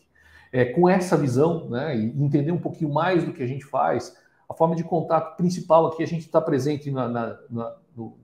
é, 0.52 0.66
com 0.66 0.88
essa 0.88 1.18
visão, 1.18 1.70
né, 1.70 1.96
e 1.98 2.24
entender 2.24 2.52
um 2.52 2.60
pouquinho 2.60 2.92
mais 2.92 3.24
do 3.24 3.34
que 3.34 3.44
a 3.44 3.48
gente 3.48 3.66
faz, 3.66 4.16
a 4.50 4.54
forma 4.54 4.76
de 4.76 4.84
contato 4.84 5.36
principal 5.36 5.88
aqui, 5.88 6.04
a 6.04 6.08
gente 6.08 6.22
está 6.22 6.42
presente 6.42 6.90
na, 6.90 7.08
na, 7.08 7.40
na, 7.50 7.76
no, 7.96 8.18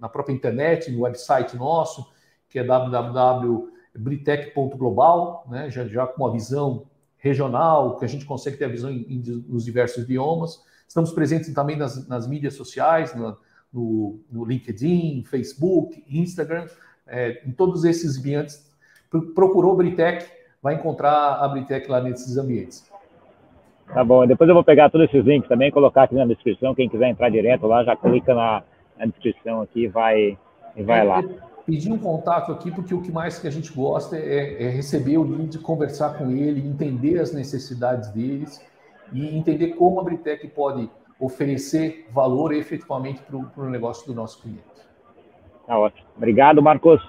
na, 0.00 0.08
própria 0.08 0.34
internet, 0.34 0.90
no 0.90 1.02
website 1.02 1.54
nosso, 1.56 2.10
que 2.48 2.58
é 2.58 2.64
www.britec.global, 2.64 5.46
né, 5.48 5.70
já, 5.70 5.86
já 5.86 6.04
com 6.06 6.24
uma 6.24 6.32
visão 6.32 6.86
regional, 7.18 7.96
que 7.96 8.04
a 8.04 8.08
gente 8.08 8.26
consegue 8.26 8.56
ter 8.56 8.66
a 8.66 8.68
visão 8.68 8.90
em, 8.90 9.06
em, 9.08 9.22
nos 9.48 9.64
diversos 9.64 10.04
idiomas. 10.04 10.62
Estamos 10.86 11.10
presentes 11.12 11.52
também 11.54 11.76
nas, 11.76 12.06
nas 12.06 12.28
mídias 12.28 12.54
sociais, 12.54 13.14
no, 13.14 13.36
no, 13.72 14.20
no, 14.30 14.44
LinkedIn, 14.44 15.24
Facebook, 15.24 16.04
Instagram, 16.08 16.66
é, 17.06 17.42
em 17.46 17.52
todos 17.52 17.84
esses 17.84 18.18
ambientes. 18.18 18.70
Procurou 19.34 19.74
Britec, 19.74 20.30
vai 20.62 20.74
encontrar 20.74 21.42
a 21.42 21.48
Britec 21.48 21.90
lá 21.90 22.00
nesses 22.00 22.36
ambientes. 22.36 22.88
Tá 23.86 24.04
bom, 24.04 24.26
depois 24.26 24.48
eu 24.48 24.54
vou 24.54 24.64
pegar 24.64 24.90
todos 24.90 25.08
esses 25.08 25.24
links 25.24 25.48
também, 25.48 25.70
colocar 25.70 26.02
aqui 26.04 26.14
na 26.14 26.26
descrição. 26.26 26.74
Quem 26.74 26.88
quiser 26.88 27.08
entrar 27.08 27.30
direto 27.30 27.66
lá, 27.66 27.84
já 27.84 27.96
clica 27.96 28.34
na, 28.34 28.62
na 28.98 29.06
descrição 29.06 29.62
aqui 29.62 29.84
e 29.84 29.88
vai, 29.88 30.38
e 30.76 30.82
vai 30.82 31.00
é, 31.00 31.02
lá. 31.02 31.24
Pedir 31.66 31.90
um 31.90 31.98
contato 31.98 32.52
aqui, 32.52 32.70
porque 32.70 32.94
o 32.94 33.00
que 33.00 33.10
mais 33.10 33.38
que 33.38 33.46
a 33.46 33.50
gente 33.50 33.72
gosta 33.72 34.16
é, 34.16 34.62
é 34.64 34.68
receber 34.68 35.18
o 35.18 35.22
lead, 35.22 35.58
conversar 35.58 36.18
com 36.18 36.30
ele, 36.30 36.66
entender 36.66 37.18
as 37.18 37.32
necessidades 37.32 38.10
deles 38.10 38.64
e 39.12 39.36
entender 39.36 39.68
como 39.68 40.00
a 40.00 40.04
Britec 40.04 40.46
pode 40.48 40.90
oferecer 41.18 42.06
valor 42.12 42.52
efetivamente 42.52 43.22
para 43.22 43.64
o 43.64 43.70
negócio 43.70 44.06
do 44.06 44.14
nosso 44.14 44.42
cliente. 44.42 44.62
Tá 45.66 45.78
ótimo. 45.78 46.06
Obrigado, 46.16 46.62
Marcos. 46.62 47.00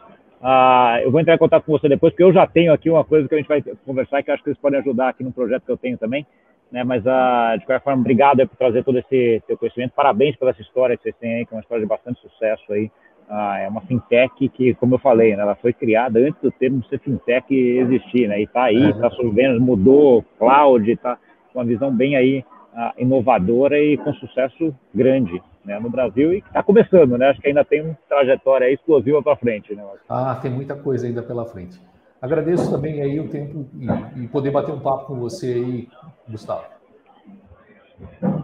Ah, 0.41 0.99
eu 1.01 1.11
vou 1.11 1.19
entrar 1.19 1.35
em 1.35 1.39
contato 1.39 1.63
com 1.63 1.71
você 1.71 1.89
depois, 1.89 2.13
porque 2.13 2.23
eu 2.23 2.31
já 2.31 2.45
tenho 2.45 2.71
aqui 2.71 2.89
uma 2.89 3.03
coisa 3.03 3.27
que 3.27 3.33
a 3.33 3.37
gente 3.37 3.47
vai 3.47 3.61
conversar 3.85 4.21
que 4.21 4.31
acho 4.31 4.43
que 4.43 4.49
eles 4.49 4.59
podem 4.59 4.79
ajudar 4.79 5.09
aqui 5.09 5.23
no 5.23 5.31
projeto 5.31 5.63
que 5.65 5.71
eu 5.71 5.77
tenho 5.77 5.97
também. 5.97 6.25
Né? 6.71 6.83
Mas, 6.83 7.05
ah, 7.05 7.55
de 7.57 7.65
qualquer 7.65 7.83
forma, 7.83 8.01
obrigado 8.01 8.47
por 8.47 8.57
trazer 8.57 8.83
todo 8.83 8.97
esse 8.97 9.41
seu 9.47 9.57
conhecimento. 9.57 9.93
Parabéns 9.95 10.35
pela 10.35 10.51
essa 10.51 10.61
história 10.61 10.97
que 10.97 11.03
vocês 11.03 11.15
têm 11.19 11.35
aí, 11.35 11.45
que 11.45 11.53
é 11.53 11.57
uma 11.57 11.61
história 11.61 11.83
de 11.83 11.89
bastante 11.89 12.19
sucesso 12.21 12.73
aí. 12.73 12.91
Ah, 13.29 13.59
é 13.59 13.67
uma 13.67 13.81
fintech 13.81 14.49
que, 14.49 14.75
como 14.75 14.95
eu 14.95 14.99
falei, 14.99 15.35
né, 15.35 15.41
ela 15.41 15.55
foi 15.55 15.73
criada 15.73 16.19
antes 16.19 16.39
do 16.41 16.51
termo 16.51 16.83
ser 16.85 16.99
fintech 16.99 17.53
existir, 17.53 18.27
né? 18.27 18.39
E 18.39 18.43
está 18.43 18.65
aí, 18.65 18.91
está 18.91 19.09
surgindo, 19.09 19.59
mudou, 19.59 20.23
cloud, 20.37 20.91
está 20.91 21.17
com 21.51 21.59
uma 21.59 21.65
visão 21.65 21.91
bem 21.91 22.15
aí 22.15 22.45
ah, 22.75 22.93
inovadora 22.97 23.79
e 23.79 23.97
com 23.97 24.13
sucesso 24.13 24.75
grande 24.93 25.41
né, 25.65 25.79
no 25.79 25.89
Brasil 25.89 26.33
e 26.33 26.37
está 26.37 26.61
começando, 26.61 27.17
né? 27.17 27.29
Acho 27.29 27.41
que 27.41 27.47
ainda 27.47 27.65
tem 27.65 27.81
uma 27.81 27.97
trajetória 28.07 28.71
explosiva 28.71 29.23
para 29.23 29.35
frente, 29.37 29.73
né? 29.73 29.83
Ah, 30.07 30.37
tem 30.39 30.51
muita 30.51 30.75
coisa 30.75 31.07
ainda 31.07 31.23
pela 31.23 31.45
frente. 31.45 31.79
Agradeço 32.21 32.71
também 32.71 33.01
aí 33.01 33.19
o 33.19 33.27
tempo 33.27 33.67
e, 33.75 34.23
e 34.23 34.27
poder 34.27 34.51
bater 34.51 34.73
um 34.73 34.79
papo 34.79 35.05
com 35.05 35.15
você 35.15 35.47
aí, 35.47 35.87
Gustavo. 36.27 36.63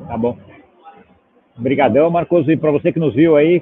Tá 0.07 0.17
bom. 0.17 0.37
Obrigadão, 1.57 2.09
Marcos. 2.09 2.47
E 2.47 2.57
para 2.57 2.71
você 2.71 2.91
que 2.91 2.99
nos 2.99 3.13
viu 3.13 3.35
aí, 3.35 3.61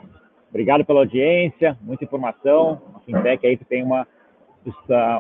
obrigado 0.50 0.86
pela 0.86 1.02
audiência, 1.02 1.78
muita 1.82 2.04
informação. 2.04 2.82
A 2.96 3.00
Fintech 3.00 3.46
aí 3.46 3.58
que 3.58 3.66
tem 3.66 3.84
uma, 3.84 4.08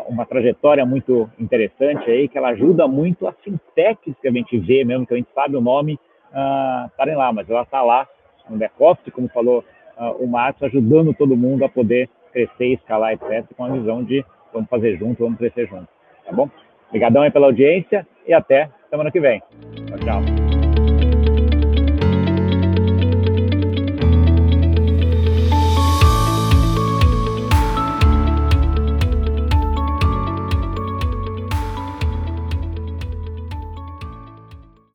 uma 0.07 0.25
trajetória 0.25 0.85
muito 0.85 1.29
interessante 1.39 2.09
aí, 2.09 2.27
que 2.27 2.37
ela 2.37 2.49
ajuda 2.49 2.87
muito 2.87 3.27
as 3.27 3.35
fintechs 3.41 4.15
que 4.21 4.27
a 4.27 4.31
gente 4.31 4.57
vê 4.57 4.83
mesmo, 4.83 5.05
que 5.05 5.13
a 5.13 5.17
gente 5.17 5.29
sabe 5.33 5.55
o 5.55 5.61
nome, 5.61 5.99
uh, 6.31 6.87
estarem 6.87 7.15
lá, 7.15 7.31
mas 7.31 7.49
ela 7.49 7.63
está 7.63 7.81
lá 7.81 8.07
no 8.49 8.57
back-office, 8.57 9.13
como 9.13 9.27
falou 9.29 9.63
uh, 9.97 10.23
o 10.23 10.27
Marcos, 10.27 10.63
ajudando 10.63 11.13
todo 11.13 11.37
mundo 11.37 11.63
a 11.63 11.69
poder 11.69 12.09
crescer, 12.31 12.73
escalar, 12.73 13.13
etc., 13.13 13.45
com 13.55 13.63
a 13.63 13.69
visão 13.69 14.03
de 14.03 14.23
vamos 14.53 14.69
fazer 14.69 14.97
junto, 14.97 15.23
vamos 15.23 15.37
crescer 15.37 15.67
junto. 15.67 15.87
Tá 16.25 16.31
bom? 16.31 16.49
Obrigadão 16.89 17.21
aí 17.21 17.31
pela 17.31 17.47
audiência 17.47 18.05
e 18.27 18.33
até 18.33 18.69
semana 18.89 19.11
que 19.11 19.19
vem. 19.19 19.41
Tchau, 19.87 19.99
tchau. 19.99 20.48